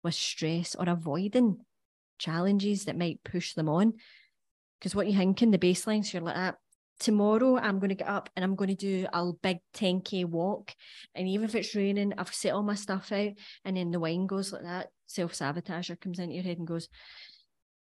with 0.04 0.16
stress 0.16 0.74
or 0.74 0.90
avoiding 0.90 1.58
challenges 2.18 2.86
that 2.86 2.98
might 2.98 3.24
push 3.24 3.54
them 3.54 3.70
on. 3.70 3.94
Because 4.80 4.96
what 4.96 5.08
you 5.08 5.16
think 5.16 5.44
in 5.44 5.52
the 5.52 5.60
baseline, 5.60 6.04
so 6.04 6.18
you're 6.18 6.26
like, 6.26 6.36
ah, 6.36 6.56
tomorrow 7.00 7.58
I'm 7.58 7.80
going 7.80 7.90
to 7.90 7.96
get 7.96 8.08
up 8.08 8.30
and 8.36 8.44
I'm 8.44 8.56
going 8.56 8.70
to 8.70 8.76
do 8.76 9.08
a 9.12 9.32
big 9.34 9.58
10k 9.74 10.26
walk. 10.26 10.74
And 11.14 11.28
even 11.28 11.46
if 11.46 11.56
it's 11.56 11.76
raining, 11.76 12.14
I've 12.18 12.34
set 12.34 12.54
all 12.54 12.64
my 12.64 12.76
stuff 12.76 13.12
out. 13.12 13.32
And 13.64 13.78
then 13.78 13.92
the 13.92 14.00
wine 14.00 14.28
goes 14.28 14.52
like 14.52 14.64
that. 14.64 14.88
Self 15.08 15.34
sabotager 15.34 16.00
comes 16.00 16.20
into 16.20 16.36
your 16.36 16.44
head 16.44 16.58
and 16.58 16.68
goes, 16.68 16.90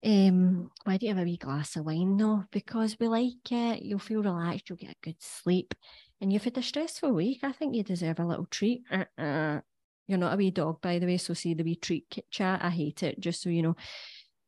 um, 0.06 0.72
why 0.86 0.98
do 0.98 1.06
you 1.06 1.14
have 1.14 1.22
a 1.22 1.26
wee 1.26 1.38
glass 1.38 1.76
of 1.76 1.86
wine 1.86 2.16
though? 2.18 2.46
Because 2.52 2.98
we 3.00 3.08
like 3.08 3.52
it, 3.52 3.82
you'll 3.82 4.00
feel 4.00 4.24
relaxed, 4.24 4.70
you'll 4.70 4.78
get 4.78 4.92
a 4.92 5.04
good 5.04 5.18
sleep. 5.20 5.74
And 6.22 6.32
you've 6.32 6.44
had 6.44 6.58
a 6.58 6.62
stressful 6.62 7.12
week. 7.12 7.40
I 7.44 7.54
think 7.54 7.76
you 7.76 7.84
deserve 7.84 8.20
a 8.20 8.26
little 8.26 8.46
treat. 8.46 8.84
Uh-uh. 8.92 9.62
You're 10.08 10.18
not 10.18 10.34
a 10.34 10.38
wee 10.38 10.52
dog, 10.52 10.82
by 10.82 11.00
the 11.00 11.06
way. 11.06 11.18
So 11.18 11.34
see 11.34 11.54
the 11.54 11.64
wee 11.64 11.76
treat 11.76 12.06
chat. 12.30 12.62
I 12.64 12.70
hate 12.72 13.04
it, 13.04 13.20
just 13.20 13.42
so 13.42 13.50
you 13.50 13.62
know. 13.62 13.76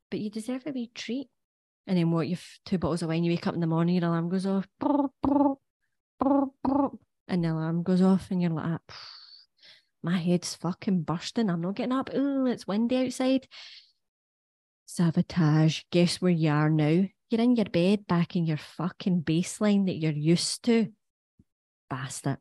But 0.10 0.20
you 0.20 0.30
deserve 0.30 0.64
a 0.66 0.72
wee 0.72 0.92
treat. 0.94 1.30
And 1.88 1.98
then 1.98 2.12
what? 2.12 2.28
You've 2.28 2.60
two 2.65 2.78
bottles 2.78 3.02
of 3.02 3.10
wine. 3.10 3.24
You 3.24 3.32
wake 3.32 3.48
up 3.48 3.54
in 3.54 3.60
the 3.60 3.67
morning, 3.67 3.96
your 3.96 4.06
alarm 4.06 4.30
goes 4.30 4.46
off, 4.46 4.67
and 4.82 5.58
the 7.44 7.52
alarm 7.52 7.84
goes 7.84 8.02
off, 8.02 8.30
and 8.30 8.41
you're 8.41 8.52
like, 8.52 8.65
ah, 8.65 8.80
my 10.04 10.17
head's 10.17 10.56
fucking 10.56 11.04
bursting. 11.04 11.50
I'm 11.50 11.62
not 11.62 11.76
getting 11.76 11.91
up. 11.94 12.10
Oh, 12.13 12.46
it's 12.46 12.67
windy 12.67 13.06
outside. 13.06 13.48
Sabotage. 14.86 15.82
Guess 15.91 16.22
where 16.22 16.32
you 16.32 16.50
are 16.50 16.70
now? 16.70 17.06
You're 17.30 17.41
in 17.41 17.56
your 17.56 17.65
bed, 17.65 18.08
back 18.08 18.36
in 18.36 18.46
your 18.46 18.58
fucking 18.58 19.22
baseline 19.22 19.86
that 19.86 19.96
you're 19.96 20.12
used 20.12 20.63
to. 20.63 20.91
Bastard. 21.89 22.38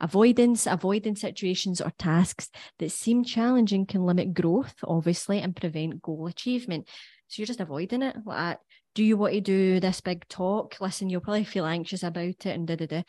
Avoidance, 0.00 0.66
avoiding 0.66 1.16
situations 1.16 1.80
or 1.80 1.92
tasks 1.98 2.50
that 2.78 2.90
seem 2.90 3.24
challenging 3.24 3.86
can 3.86 4.04
limit 4.04 4.34
growth, 4.34 4.74
obviously, 4.84 5.40
and 5.40 5.56
prevent 5.56 6.02
goal 6.02 6.26
achievement. 6.26 6.88
So 7.28 7.40
you're 7.40 7.46
just 7.46 7.60
avoiding 7.60 8.02
it. 8.02 8.16
Like, 8.24 8.58
do 8.96 9.04
you 9.04 9.18
want 9.18 9.34
to 9.34 9.42
do 9.42 9.78
this 9.78 10.00
big 10.00 10.26
talk? 10.26 10.80
Listen, 10.80 11.10
you'll 11.10 11.20
probably 11.20 11.44
feel 11.44 11.66
anxious 11.66 12.02
about 12.02 12.24
it 12.24 12.46
and 12.46 12.66
da 12.66 12.76
da 12.76 12.86
da. 12.86 13.02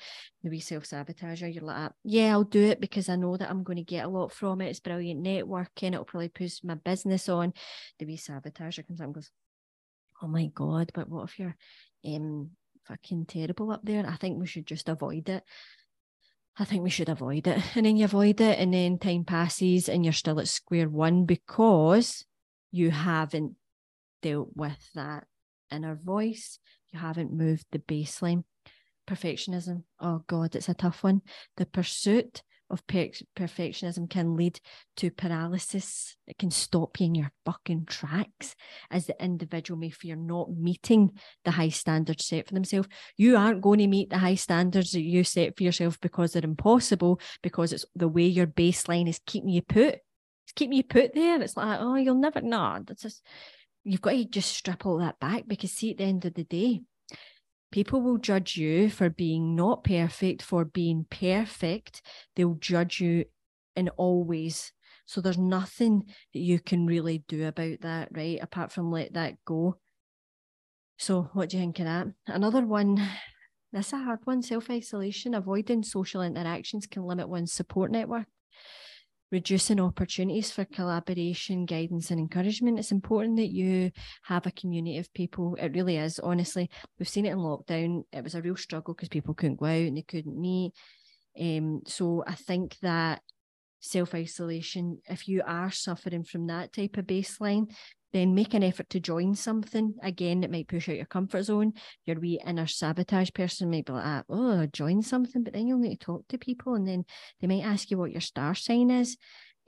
The 0.43 0.49
wee 0.49 0.59
self 0.59 0.83
sabotager, 0.83 1.51
you're 1.51 1.63
like, 1.63 1.93
yeah, 2.03 2.31
I'll 2.31 2.43
do 2.43 2.61
it 2.61 2.81
because 2.81 3.07
I 3.07 3.15
know 3.15 3.37
that 3.37 3.49
I'm 3.49 3.63
going 3.63 3.77
to 3.77 3.83
get 3.83 4.03
a 4.03 4.09
lot 4.09 4.33
from 4.33 4.59
it. 4.59 4.67
It's 4.67 4.81
brilliant 4.81 5.23
networking. 5.23 5.93
It'll 5.93 6.03
probably 6.03 6.27
push 6.27 6.59
my 6.61 6.75
business 6.75 7.29
on. 7.29 7.53
The 7.99 8.05
wee 8.05 8.17
sabotager 8.17 8.85
comes 8.85 8.99
up 8.99 9.05
and 9.05 9.13
goes, 9.13 9.31
oh 10.21 10.27
my 10.27 10.47
God, 10.53 10.91
but 10.93 11.07
what 11.07 11.29
if 11.29 11.39
you're 11.39 11.55
um, 12.05 12.49
fucking 12.85 13.25
terrible 13.27 13.71
up 13.71 13.85
there? 13.85 14.05
I 14.05 14.17
think 14.17 14.37
we 14.37 14.45
should 14.45 14.67
just 14.67 14.89
avoid 14.89 15.29
it. 15.29 15.43
I 16.59 16.65
think 16.65 16.83
we 16.83 16.89
should 16.89 17.07
avoid 17.07 17.47
it. 17.47 17.63
And 17.75 17.85
then 17.85 17.95
you 17.95 18.03
avoid 18.03 18.41
it, 18.41 18.59
and 18.59 18.73
then 18.73 18.99
time 18.99 19.23
passes 19.23 19.87
and 19.87 20.03
you're 20.03 20.11
still 20.11 20.41
at 20.41 20.49
square 20.49 20.89
one 20.89 21.23
because 21.23 22.25
you 22.73 22.91
haven't 22.91 23.55
dealt 24.21 24.49
with 24.53 24.89
that 24.93 25.23
inner 25.71 25.95
voice. 25.95 26.59
You 26.91 26.99
haven't 26.99 27.33
moved 27.33 27.65
the 27.71 27.79
baseline. 27.79 28.43
Perfectionism. 29.07 29.83
Oh 29.99 30.23
God, 30.27 30.55
it's 30.55 30.69
a 30.69 30.73
tough 30.73 31.03
one. 31.03 31.21
The 31.55 31.65
pursuit 31.65 32.43
of 32.69 32.85
per- 32.87 33.11
perfectionism 33.35 34.09
can 34.09 34.35
lead 34.35 34.59
to 34.97 35.09
paralysis. 35.09 36.15
It 36.27 36.37
can 36.37 36.51
stop 36.51 36.99
you 36.99 37.05
in 37.05 37.15
your 37.15 37.31
fucking 37.45 37.85
tracks 37.85 38.55
as 38.91 39.05
the 39.05 39.15
individual 39.23 39.79
may 39.79 39.89
fear 39.89 40.15
not 40.15 40.51
meeting 40.51 41.11
the 41.45 41.51
high 41.51 41.69
standards 41.69 42.25
set 42.25 42.47
for 42.47 42.53
themselves. 42.53 42.89
You 43.15 43.37
aren't 43.37 43.61
going 43.61 43.79
to 43.79 43.87
meet 43.87 44.09
the 44.09 44.17
high 44.17 44.35
standards 44.35 44.91
that 44.91 45.01
you 45.01 45.23
set 45.23 45.55
for 45.55 45.63
yourself 45.63 45.99
because 46.01 46.33
they're 46.33 46.43
impossible, 46.43 47.21
because 47.41 47.71
it's 47.71 47.85
the 47.95 48.07
way 48.07 48.25
your 48.25 48.47
baseline 48.47 49.07
is 49.07 49.21
keeping 49.25 49.49
you 49.49 49.61
put. 49.61 49.95
It's 50.45 50.53
keeping 50.55 50.77
you 50.77 50.83
put 50.83 51.13
there. 51.13 51.41
It's 51.41 51.57
like, 51.57 51.79
oh, 51.81 51.95
you'll 51.95 52.15
never 52.15 52.41
know. 52.41 52.79
That's 52.85 53.01
just 53.01 53.21
you've 53.87 54.01
got 54.01 54.11
to 54.11 54.25
just 54.25 54.51
strip 54.51 54.85
all 54.85 54.97
that 54.97 55.19
back 55.19 55.43
because 55.47 55.71
see 55.71 55.91
at 55.91 55.97
the 55.97 56.03
end 56.03 56.25
of 56.25 56.33
the 56.33 56.43
day 56.43 56.81
people 57.71 58.01
will 58.01 58.17
judge 58.17 58.57
you 58.57 58.89
for 58.89 59.09
being 59.09 59.55
not 59.55 59.83
perfect 59.83 60.41
for 60.41 60.65
being 60.65 61.05
perfect. 61.09 62.01
They'll 62.35 62.55
judge 62.55 62.99
you 62.99 63.25
in 63.75 63.89
all 63.89 64.23
ways. 64.23 64.71
So 65.05 65.21
there's 65.21 65.37
nothing 65.37 66.03
that 66.33 66.39
you 66.39 66.59
can 66.59 66.85
really 66.85 67.23
do 67.27 67.45
about 67.45 67.81
that 67.81 68.09
right 68.11 68.39
apart 68.41 68.71
from 68.71 68.91
let 68.91 69.13
that 69.13 69.35
go. 69.45 69.77
So 70.97 71.29
what 71.33 71.49
do 71.49 71.57
you 71.57 71.63
think 71.63 71.79
of 71.79 71.85
that? 71.85 72.07
Another 72.27 72.65
one 72.65 73.01
that's 73.73 73.93
a 73.93 73.97
hard 73.97 74.19
one 74.23 74.41
self-isolation. 74.41 75.33
Avoiding 75.33 75.83
social 75.83 76.21
interactions 76.21 76.87
can 76.87 77.03
limit 77.03 77.29
one's 77.29 77.53
support 77.53 77.91
network 77.91 78.27
reducing 79.31 79.79
opportunities 79.79 80.51
for 80.51 80.65
collaboration, 80.65 81.65
guidance, 81.65 82.11
and 82.11 82.19
encouragement. 82.19 82.79
It's 82.79 82.91
important 82.91 83.37
that 83.37 83.51
you 83.51 83.91
have 84.23 84.45
a 84.45 84.51
community 84.51 84.97
of 84.97 85.13
people. 85.13 85.55
It 85.55 85.73
really 85.75 85.97
is, 85.97 86.19
honestly. 86.19 86.69
We've 86.97 87.09
seen 87.09 87.25
it 87.25 87.31
in 87.31 87.39
lockdown. 87.39 88.03
It 88.13 88.23
was 88.23 88.35
a 88.35 88.41
real 88.41 88.55
struggle 88.55 88.93
because 88.93 89.09
people 89.09 89.33
couldn't 89.33 89.59
go 89.59 89.65
out 89.65 89.71
and 89.71 89.97
they 89.97 90.03
couldn't 90.03 90.39
meet. 90.39 90.73
Um, 91.39 91.81
so 91.85 92.23
I 92.25 92.35
think 92.35 92.77
that 92.81 93.21
self 93.79 94.15
isolation, 94.15 94.99
if 95.07 95.27
you 95.27 95.43
are 95.45 95.71
suffering 95.71 96.23
from 96.23 96.47
that 96.47 96.73
type 96.73 96.97
of 96.97 97.05
baseline, 97.05 97.71
then 98.13 98.35
make 98.35 98.53
an 98.53 98.63
effort 98.63 98.89
to 98.89 98.99
join 98.99 99.35
something. 99.35 99.95
Again, 100.01 100.43
it 100.43 100.51
might 100.51 100.67
push 100.67 100.89
out 100.89 100.95
your 100.95 101.05
comfort 101.05 101.43
zone. 101.43 101.73
Your 102.05 102.19
wee 102.19 102.39
inner 102.45 102.67
sabotage 102.67 103.31
person 103.33 103.69
might 103.69 103.85
be 103.85 103.93
like, 103.93 104.23
oh, 104.29 104.65
join 104.67 105.01
something, 105.01 105.43
but 105.43 105.53
then 105.53 105.67
you'll 105.67 105.79
need 105.79 105.99
to 105.99 106.05
talk 106.05 106.27
to 106.29 106.37
people 106.37 106.75
and 106.75 106.87
then 106.87 107.05
they 107.41 107.47
might 107.47 107.65
ask 107.65 107.91
you 107.91 107.97
what 107.97 108.11
your 108.11 108.21
star 108.21 108.55
sign 108.55 108.89
is. 108.89 109.17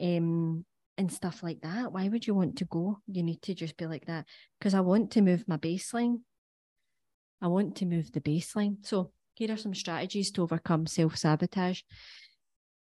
Um, 0.02 0.66
and 0.98 1.12
stuff 1.12 1.42
like 1.42 1.62
that. 1.62 1.94
Why 1.94 2.10
would 2.10 2.28
you 2.28 2.36
want 2.36 2.58
to 2.58 2.66
go? 2.66 2.98
You 3.08 3.24
need 3.24 3.42
to 3.44 3.54
just 3.56 3.78
be 3.78 3.86
like 3.86 4.06
that. 4.08 4.26
Because 4.60 4.74
I 4.74 4.82
want 4.82 5.12
to 5.12 5.22
move 5.22 5.46
my 5.48 5.56
baseline. 5.56 6.20
I 7.42 7.48
want 7.48 7.78
to 7.78 7.86
move 7.86 8.12
the 8.12 8.20
baseline. 8.20 8.86
So 8.86 9.12
here 9.36 9.54
are 9.54 9.58
some 9.58 9.74
strategies 9.74 10.30
to 10.32 10.44
overcome 10.44 10.86
self-sabotage 10.86 11.82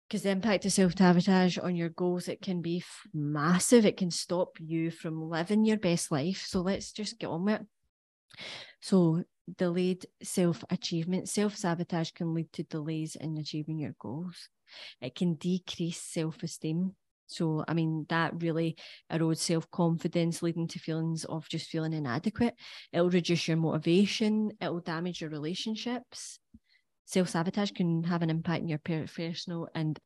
because 0.09 0.23
the 0.23 0.31
impact 0.31 0.65
of 0.65 0.73
self 0.73 0.95
sabotage 0.97 1.59
on 1.59 1.77
your 1.77 1.91
goals 1.91 2.29
it 2.29 2.41
can 2.41 2.63
be 2.63 2.83
massive. 3.13 3.85
It 3.85 3.97
can 3.97 4.11
stop 4.11 4.57
you 4.59 4.91
from 4.91 5.29
living 5.29 5.65
your 5.65 5.77
best 5.77 6.11
life. 6.11 6.45
So 6.47 6.61
let's 6.61 6.93
just 6.93 7.19
get 7.19 7.29
on 7.29 7.45
with 7.45 7.61
it. 7.61 7.67
So 8.81 9.25
delayed 9.57 10.07
self 10.23 10.65
achievement, 10.71 11.29
self 11.29 11.57
sabotage 11.57 12.13
can 12.13 12.35
lead 12.35 12.53
to 12.55 12.63
delays 12.65 13.17
in 13.17 13.37
achieving 13.37 13.79
your 13.79 13.95
goals. 13.99 14.49
It 15.01 15.15
can 15.15 15.35
decrease 15.35 16.01
self 16.01 16.43
esteem. 16.43 16.95
So, 17.31 17.63
I 17.69 17.75
mean, 17.75 18.07
that 18.09 18.43
really 18.43 18.79
erodes 19.13 19.39
self 19.39 19.71
confidence, 19.71 20.43
leading 20.43 20.67
to 20.69 20.79
feelings 20.79 21.25
of 21.27 21.47
just 21.51 21.69
feeling 21.69 21.93
inadequate. 21.93 22.55
It'll 22.91 23.11
reduce 23.11 23.47
your 23.47 23.59
motivation, 23.59 24.53
it'll 24.63 24.81
damage 24.81 25.21
your 25.21 25.29
relationships 25.29 26.39
self 27.09 27.31
sabotage 27.31 27.71
can 27.71 28.05
have 28.05 28.21
an 28.21 28.29
impact 28.29 28.63
in 28.63 28.69
your 28.69 28.79
personal 28.79 29.69
and 29.75 29.99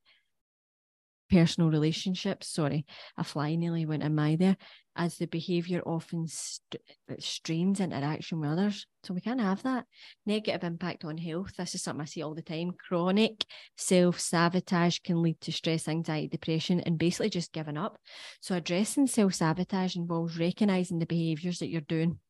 personal 1.28 1.68
relationships. 1.68 2.48
Sorry, 2.48 2.86
a 3.16 3.24
fly 3.24 3.56
nearly 3.56 3.86
went 3.86 4.04
in 4.04 4.14
my 4.14 4.36
there, 4.36 4.56
as 4.94 5.16
the 5.16 5.26
behaviour 5.26 5.82
often 5.84 6.28
st- 6.28 6.80
strains 7.18 7.80
interaction 7.80 8.38
with 8.38 8.50
others. 8.50 8.86
So 9.02 9.14
we 9.14 9.20
can't 9.20 9.40
have 9.40 9.64
that. 9.64 9.86
Negative 10.26 10.62
impact 10.62 11.04
on 11.04 11.18
health. 11.18 11.56
This 11.58 11.74
is 11.74 11.82
something 11.82 12.02
I 12.02 12.04
see 12.04 12.22
all 12.22 12.36
the 12.36 12.42
time. 12.42 12.70
Chronic 12.78 13.44
self 13.76 14.20
sabotage 14.20 15.00
can 15.00 15.22
lead 15.22 15.40
to 15.40 15.50
stress, 15.52 15.88
anxiety, 15.88 16.28
depression, 16.28 16.78
and 16.80 16.98
basically 16.98 17.30
just 17.30 17.52
giving 17.52 17.76
up. 17.76 17.98
So 18.40 18.54
addressing 18.54 19.08
self 19.08 19.34
sabotage 19.34 19.96
involves 19.96 20.38
recognising 20.38 21.00
the 21.00 21.06
behaviours 21.06 21.58
that 21.58 21.68
you're 21.68 21.80
doing 21.80 22.20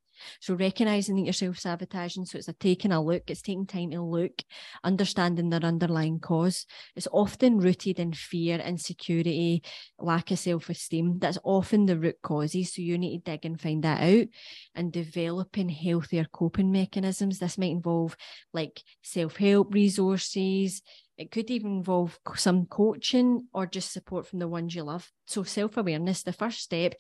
so 0.41 0.55
recognizing 0.55 1.17
that 1.17 1.23
you're 1.23 1.33
self-sabotaging. 1.33 2.27
So 2.27 2.39
it's 2.39 2.49
a 2.49 2.53
taking 2.53 2.93
a 2.93 3.03
look, 3.03 3.31
it's 3.31 3.43
taking 3.43 3.67
time 3.67 3.91
to 3.91 4.03
look, 4.03 4.43
understanding 4.85 5.51
their 5.51 5.65
underlying 5.65 6.21
cause. 6.21 6.67
It's 6.97 7.09
often 7.13 7.59
rooted 7.59 7.99
in 7.99 8.13
fear, 8.13 8.59
insecurity, 8.59 9.63
lack 9.99 10.31
of 10.31 10.39
self-esteem. 10.39 11.19
That's 11.19 11.39
often 11.45 11.87
the 11.87 11.99
root 11.99 12.17
causes. 12.23 12.75
So 12.75 12.83
you 12.83 12.99
need 12.99 13.25
to 13.25 13.31
dig 13.31 13.45
and 13.45 13.61
find 13.61 13.83
that 13.85 14.03
out 14.03 14.27
and 14.75 14.93
developing 14.93 15.69
healthier 15.69 16.27
coping 16.33 16.73
mechanisms. 16.73 17.39
This 17.39 17.59
might 17.59 17.73
involve 17.73 18.17
like 18.53 18.83
self-help 19.03 19.73
resources. 19.75 20.83
It 21.19 21.31
could 21.31 21.51
even 21.51 21.77
involve 21.77 22.19
some 22.37 22.67
coaching 22.67 23.47
or 23.53 23.67
just 23.67 23.93
support 23.93 24.27
from 24.27 24.39
the 24.39 24.49
ones 24.49 24.75
you 24.75 24.83
love. 24.83 25.11
So 25.27 25.43
self-awareness, 25.43 26.23
the 26.23 26.33
first 26.33 26.61
step 26.61 26.95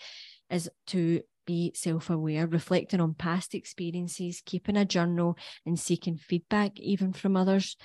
is 0.51 0.69
to 0.89 1.23
be 1.47 1.73
self 1.75 2.11
aware, 2.11 2.47
reflecting 2.47 3.01
on 3.01 3.15
past 3.15 3.55
experiences, 3.55 4.43
keeping 4.45 4.77
a 4.77 4.85
journal, 4.85 5.37
and 5.67 5.79
seeking 5.79 6.17
feedback 6.17 6.79
even 6.79 7.13
from 7.13 7.37
others. 7.37 7.77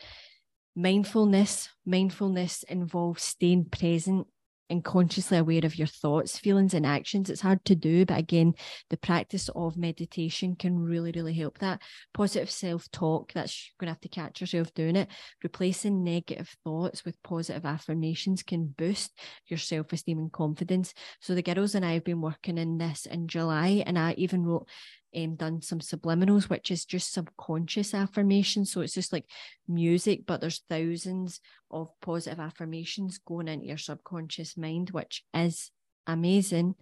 Mindfulness, 0.75 1.69
mindfulness 1.85 2.63
involves 2.63 3.23
staying 3.23 3.65
present 3.65 4.27
and 4.69 4.83
consciously 4.83 5.37
aware 5.37 5.65
of 5.65 5.77
your 5.77 5.87
thoughts, 5.87 6.37
feelings, 6.37 6.73
and 6.73 6.85
actions. 6.85 7.29
It's 7.29 7.41
hard 7.41 7.63
to 7.65 7.75
do, 7.75 8.05
but 8.05 8.17
again, 8.17 8.53
the 8.89 8.97
practice 8.97 9.49
of 9.55 9.77
meditation 9.77 10.55
can 10.55 10.77
really, 10.77 11.11
really 11.11 11.33
help 11.33 11.59
that. 11.59 11.81
Positive 12.13 12.49
self 12.49 12.89
talk, 12.91 13.33
that's 13.33 13.71
going 13.79 13.87
to 13.87 13.91
have 13.91 14.01
to 14.01 14.09
catch 14.09 14.41
yourself 14.41 14.73
doing 14.73 14.95
it. 14.95 15.09
Replacing 15.43 16.03
negative 16.03 16.55
thoughts 16.63 17.05
with 17.05 17.21
positive 17.23 17.65
affirmations 17.65 18.43
can 18.43 18.73
boost 18.77 19.17
your 19.47 19.57
self 19.57 19.93
esteem 19.93 20.19
and 20.19 20.31
confidence. 20.31 20.93
So, 21.21 21.35
the 21.35 21.41
girls 21.41 21.75
and 21.75 21.85
I 21.85 21.93
have 21.93 22.03
been 22.03 22.21
working 22.21 22.57
in 22.57 22.77
this 22.77 23.05
in 23.05 23.27
July, 23.27 23.83
and 23.85 23.97
I 23.97 24.13
even 24.17 24.45
wrote 24.45 24.67
um, 25.15 25.35
done 25.35 25.61
some 25.61 25.79
subliminals, 25.79 26.49
which 26.49 26.71
is 26.71 26.85
just 26.85 27.13
subconscious 27.13 27.93
affirmation. 27.93 28.65
So 28.65 28.81
it's 28.81 28.93
just 28.93 29.13
like 29.13 29.25
music, 29.67 30.21
but 30.25 30.41
there's 30.41 30.63
thousands 30.69 31.39
of 31.71 31.89
positive 32.01 32.39
affirmations 32.39 33.19
going 33.19 33.47
into 33.47 33.65
your 33.65 33.77
subconscious 33.77 34.57
mind, 34.57 34.91
which 34.91 35.23
is 35.33 35.71
amazing. 36.07 36.75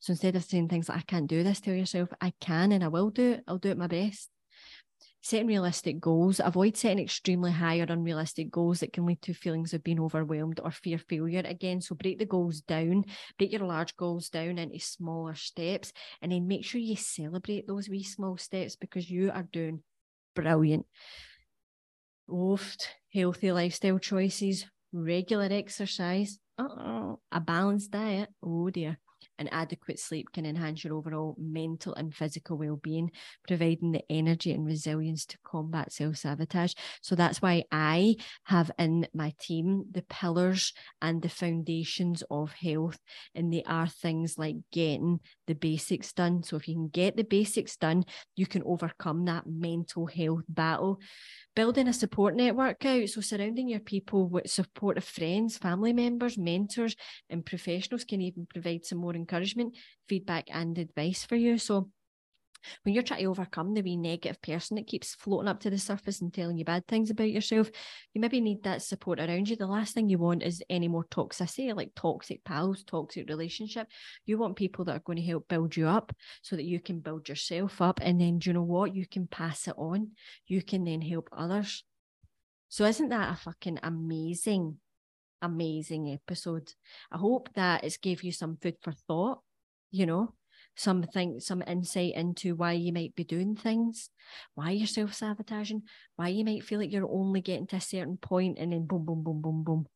So 0.00 0.12
instead 0.12 0.36
of 0.36 0.44
saying 0.44 0.68
things 0.68 0.88
like, 0.88 0.98
I 0.98 1.02
can't 1.02 1.28
do 1.28 1.42
this, 1.42 1.60
tell 1.60 1.74
yourself, 1.74 2.08
I 2.20 2.32
can 2.40 2.72
and 2.72 2.82
I 2.82 2.88
will 2.88 3.10
do 3.10 3.32
it. 3.32 3.44
I'll 3.46 3.58
do 3.58 3.70
it 3.70 3.78
my 3.78 3.86
best 3.86 4.31
setting 5.22 5.46
realistic 5.46 6.00
goals, 6.00 6.40
avoid 6.40 6.76
setting 6.76 6.98
extremely 7.02 7.52
high 7.52 7.78
or 7.80 7.84
unrealistic 7.84 8.50
goals 8.50 8.80
that 8.80 8.92
can 8.92 9.06
lead 9.06 9.22
to 9.22 9.34
feelings 9.34 9.72
of 9.72 9.82
being 9.84 10.00
overwhelmed 10.00 10.60
or 10.62 10.70
fear 10.70 10.98
failure 10.98 11.42
again. 11.44 11.80
So 11.80 11.94
break 11.94 12.18
the 12.18 12.26
goals 12.26 12.60
down, 12.60 13.04
break 13.38 13.52
your 13.52 13.62
large 13.66 13.96
goals 13.96 14.28
down 14.28 14.58
into 14.58 14.78
smaller 14.80 15.34
steps, 15.34 15.92
and 16.20 16.32
then 16.32 16.48
make 16.48 16.64
sure 16.64 16.80
you 16.80 16.96
celebrate 16.96 17.66
those 17.66 17.88
wee 17.88 18.02
small 18.02 18.36
steps 18.36 18.76
because 18.76 19.10
you 19.10 19.30
are 19.30 19.44
doing 19.44 19.82
brilliant. 20.34 20.86
Oft 22.28 22.96
healthy 23.12 23.52
lifestyle 23.52 23.98
choices, 24.00 24.66
regular 24.92 25.48
exercise, 25.52 26.40
uh-oh, 26.58 27.20
a 27.30 27.40
balanced 27.40 27.90
diet. 27.92 28.30
Oh 28.42 28.70
dear 28.70 28.98
and 29.38 29.48
adequate 29.52 29.98
sleep 29.98 30.32
can 30.32 30.46
enhance 30.46 30.84
your 30.84 30.94
overall 30.94 31.36
mental 31.38 31.94
and 31.94 32.14
physical 32.14 32.56
well-being 32.56 33.10
providing 33.46 33.92
the 33.92 34.02
energy 34.10 34.52
and 34.52 34.66
resilience 34.66 35.26
to 35.26 35.38
combat 35.44 35.92
self-sabotage. 35.92 36.74
So 37.00 37.14
that's 37.14 37.42
why 37.42 37.64
i 37.70 38.16
have 38.44 38.70
in 38.78 39.06
my 39.14 39.32
team 39.40 39.84
the 39.90 40.02
pillars 40.02 40.72
and 41.00 41.22
the 41.22 41.28
foundations 41.28 42.22
of 42.30 42.52
health 42.52 42.98
and 43.34 43.52
they 43.52 43.62
are 43.64 43.86
things 43.86 44.38
like 44.38 44.56
getting 44.72 45.20
the 45.46 45.54
basics 45.54 46.12
done. 46.12 46.42
So 46.42 46.56
if 46.56 46.68
you 46.68 46.74
can 46.74 46.88
get 46.88 47.16
the 47.16 47.24
basics 47.24 47.76
done 47.76 48.04
you 48.36 48.46
can 48.46 48.62
overcome 48.64 49.24
that 49.26 49.46
mental 49.46 50.06
health 50.06 50.44
battle 50.48 51.00
building 51.54 51.88
a 51.88 51.92
support 51.92 52.34
network 52.34 52.84
out. 52.84 53.08
So 53.08 53.20
surrounding 53.20 53.68
your 53.68 53.80
people 53.80 54.28
with 54.28 54.50
supportive 54.50 55.04
friends, 55.04 55.58
family 55.58 55.92
members, 55.92 56.38
mentors, 56.38 56.96
and 57.28 57.44
professionals 57.44 58.04
can 58.04 58.20
even 58.20 58.46
provide 58.46 58.84
some 58.84 58.98
more 58.98 59.14
encouragement, 59.14 59.76
feedback, 60.08 60.48
and 60.50 60.78
advice 60.78 61.24
for 61.24 61.36
you. 61.36 61.58
So 61.58 61.90
when 62.82 62.94
you're 62.94 63.02
trying 63.02 63.20
to 63.20 63.26
overcome 63.26 63.74
the 63.74 63.82
wee 63.82 63.96
negative 63.96 64.40
person 64.42 64.76
that 64.76 64.86
keeps 64.86 65.14
floating 65.14 65.48
up 65.48 65.60
to 65.60 65.70
the 65.70 65.78
surface 65.78 66.20
and 66.20 66.32
telling 66.32 66.58
you 66.58 66.64
bad 66.64 66.86
things 66.86 67.10
about 67.10 67.30
yourself, 67.30 67.70
you 68.12 68.20
maybe 68.20 68.40
need 68.40 68.62
that 68.62 68.82
support 68.82 69.20
around 69.20 69.48
you. 69.48 69.56
The 69.56 69.66
last 69.66 69.94
thing 69.94 70.08
you 70.08 70.18
want 70.18 70.42
is 70.42 70.62
any 70.68 70.88
more 70.88 71.04
toxicity, 71.04 71.74
like 71.74 71.92
toxic 71.94 72.44
pals, 72.44 72.84
toxic 72.84 73.28
relationship. 73.28 73.86
You 74.26 74.38
want 74.38 74.56
people 74.56 74.84
that 74.86 74.96
are 74.96 75.02
going 75.04 75.18
to 75.18 75.24
help 75.24 75.48
build 75.48 75.76
you 75.76 75.88
up 75.88 76.14
so 76.42 76.56
that 76.56 76.64
you 76.64 76.80
can 76.80 77.00
build 77.00 77.28
yourself 77.28 77.80
up. 77.80 78.00
And 78.02 78.20
then, 78.20 78.38
do 78.38 78.50
you 78.50 78.54
know 78.54 78.62
what? 78.62 78.94
You 78.94 79.06
can 79.06 79.26
pass 79.26 79.68
it 79.68 79.74
on. 79.76 80.12
You 80.46 80.62
can 80.62 80.84
then 80.84 81.02
help 81.02 81.28
others. 81.32 81.84
So, 82.68 82.86
isn't 82.86 83.10
that 83.10 83.32
a 83.34 83.36
fucking 83.36 83.80
amazing, 83.82 84.78
amazing 85.42 86.10
episode? 86.10 86.72
I 87.10 87.18
hope 87.18 87.50
that 87.54 87.84
it's 87.84 87.98
gave 87.98 88.22
you 88.22 88.32
some 88.32 88.56
food 88.56 88.76
for 88.80 88.92
thought, 88.92 89.40
you 89.90 90.06
know, 90.06 90.32
something, 90.76 91.40
some 91.40 91.62
insight 91.66 92.14
into 92.14 92.54
why 92.54 92.72
you 92.72 92.92
might 92.92 93.14
be 93.14 93.24
doing 93.24 93.56
things, 93.56 94.10
why 94.54 94.70
you're 94.70 94.86
self 94.86 95.14
sabotaging, 95.14 95.82
why 96.16 96.28
you 96.28 96.44
might 96.44 96.64
feel 96.64 96.78
like 96.78 96.92
you're 96.92 97.10
only 97.10 97.40
getting 97.40 97.66
to 97.68 97.76
a 97.76 97.80
certain 97.80 98.16
point 98.16 98.58
and 98.58 98.72
then 98.72 98.86
boom, 98.86 99.04
boom, 99.04 99.22
boom, 99.22 99.40
boom, 99.40 99.62
boom. 99.62 99.86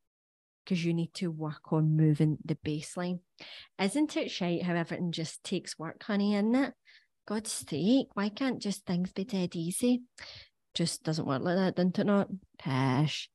Because 0.65 0.85
you 0.85 0.93
need 0.95 1.15
to 1.15 1.31
work 1.31 1.73
on 1.73 1.97
moving 1.97 2.39
the 2.45 2.57
baseline. 2.57 3.21
Isn't 3.81 4.17
it 4.17 4.31
shite 4.31 4.65
how 4.65 4.75
everything 4.75 5.13
just 5.13 5.45
takes 5.45 5.79
work, 5.79 6.03
honey, 6.03 6.35
isn't 6.35 6.55
it? 6.55 6.75
God's 7.27 7.53
sake, 7.53 8.09
why 8.15 8.29
can't 8.29 8.61
just 8.61 8.85
things 8.85 9.13
be 9.13 9.25
dead 9.25 9.55
easy? 9.55 10.03
Just 10.75 11.03
doesn't 11.05 11.27
work 11.27 11.43
like 11.43 11.57
that, 11.57 11.77
doesn't 11.77 11.99
it 11.99 12.07
not? 12.07 12.29
Pish. 12.59 13.31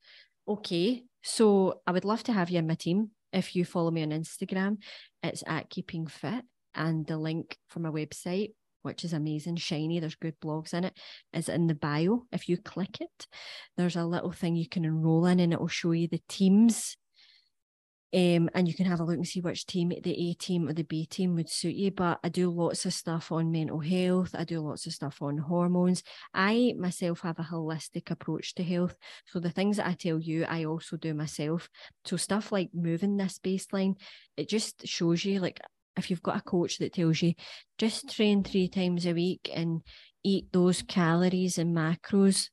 Okay, 0.48 1.04
so 1.24 1.82
I 1.88 1.92
would 1.92 2.06
love 2.06 2.24
to 2.24 2.34
have 2.34 2.50
you 2.50 2.60
in 2.60 2.68
my 2.68 2.76
team. 2.76 3.12
If 3.34 3.56
you 3.56 3.64
follow 3.64 3.92
me 3.92 4.04
on 4.04 4.10
Instagram, 4.10 4.78
it's 5.24 5.44
at 5.48 5.70
Keeping 5.70 6.08
Fit 6.08 6.44
and 6.76 7.06
the 7.06 7.18
link 7.18 7.58
from 7.68 7.84
my 7.84 7.90
website 7.90 8.52
which 8.82 9.04
is 9.04 9.14
amazing, 9.14 9.58
shiny. 9.58 10.00
There's 10.00 10.16
good 10.16 10.40
blogs 10.40 10.74
in 10.74 10.86
it, 10.86 10.98
is 11.34 11.50
in 11.50 11.68
the 11.68 11.76
bio. 11.76 12.24
If 12.32 12.50
you 12.50 12.58
click 12.58 13.00
it, 13.00 13.28
there's 13.78 13.96
a 13.96 14.06
little 14.06 14.32
thing 14.32 14.56
you 14.56 14.68
can 14.68 14.86
enroll 14.86 15.26
in 15.26 15.40
and 15.40 15.54
it 15.54 15.60
will 15.60 15.68
show 15.68 15.92
you 15.92 16.08
the 16.08 16.22
teams. 16.28 16.98
Um, 18.14 18.50
and 18.54 18.68
you 18.68 18.74
can 18.74 18.88
have 18.88 19.00
a 19.00 19.06
look 19.06 19.16
and 19.16 19.26
see 19.26 19.40
which 19.40 19.66
team, 19.66 19.94
the 20.04 20.30
A 20.30 20.34
team 20.34 20.68
or 20.68 20.74
the 20.74 20.84
B 20.84 21.06
team, 21.06 21.34
would 21.36 21.50
suit 21.50 21.76
you. 21.76 21.92
But 21.92 22.20
I 22.22 22.28
do 22.28 22.50
lots 22.50 22.86
of 22.86 22.94
stuff 22.94 23.32
on 23.32 23.54
mental 23.54 23.80
health. 23.80 24.36
I 24.38 24.44
do 24.44 24.60
lots 24.60 24.86
of 24.86 24.92
stuff 24.92 25.22
on 25.22 25.38
hormones. 25.38 26.04
I 26.34 26.74
myself 26.78 27.22
have 27.22 27.40
a 27.40 27.44
holistic 27.44 28.12
approach 28.12 28.54
to 28.56 28.64
health. 28.64 28.98
So 29.28 29.40
the 29.40 29.50
things 29.50 29.78
that 29.78 29.88
I 29.88 29.94
tell 29.94 30.20
you, 30.20 30.44
I 30.44 30.66
also 30.66 30.98
do 30.98 31.14
myself. 31.14 31.70
So 32.04 32.18
stuff 32.18 32.52
like 32.52 32.72
moving 32.74 33.16
this 33.16 33.40
baseline, 33.42 33.94
it 34.36 34.50
just 34.50 34.86
shows 34.86 35.24
you 35.24 35.40
like 35.40 35.62
if 35.98 36.10
you've 36.10 36.24
got 36.24 36.38
a 36.38 36.42
coach 36.42 36.78
that 36.80 36.94
tells 36.94 37.22
you 37.22 37.34
just 37.78 38.10
train 38.16 38.44
three 38.44 38.68
times 38.68 39.06
a 39.06 39.14
week 39.14 39.50
and 39.54 39.82
eat 40.24 40.48
those 40.52 40.82
calories 40.82 41.58
and 41.58 41.76
macros, 41.76 42.50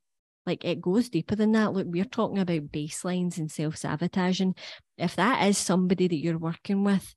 like 0.46 0.64
it 0.64 0.80
goes 0.80 1.08
deeper 1.08 1.36
than 1.36 1.52
that. 1.52 1.72
Look, 1.72 1.86
we're 1.88 2.04
talking 2.04 2.38
about 2.38 2.72
baselines 2.72 3.36
and 3.38 3.50
self 3.50 3.76
sabotaging. 3.76 4.54
If 4.96 5.16
that 5.16 5.46
is 5.46 5.58
somebody 5.58 6.08
that 6.08 6.16
you're 6.16 6.38
working 6.38 6.84
with, 6.84 7.14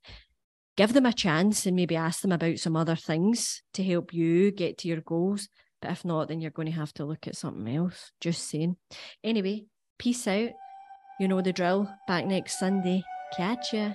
give 0.77 0.93
them 0.93 1.05
a 1.05 1.13
chance 1.13 1.65
and 1.65 1.75
maybe 1.75 1.95
ask 1.95 2.21
them 2.21 2.33
about 2.33 2.59
some 2.59 2.75
other 2.75 2.95
things 2.95 3.61
to 3.73 3.83
help 3.83 4.13
you 4.13 4.51
get 4.51 4.77
to 4.79 4.87
your 4.87 5.01
goals. 5.01 5.47
But 5.81 5.91
if 5.91 6.05
not, 6.05 6.27
then 6.27 6.41
you're 6.41 6.51
going 6.51 6.67
to 6.67 6.73
have 6.73 6.93
to 6.95 7.05
look 7.05 7.27
at 7.27 7.35
something 7.35 7.73
else. 7.73 8.11
Just 8.19 8.49
saying. 8.49 8.75
Anyway, 9.23 9.65
peace 9.97 10.27
out. 10.27 10.51
You 11.19 11.27
know 11.27 11.41
the 11.41 11.53
drill. 11.53 11.89
Back 12.07 12.25
next 12.25 12.59
Sunday. 12.59 13.03
Catch 13.35 13.73
ya. 13.73 13.93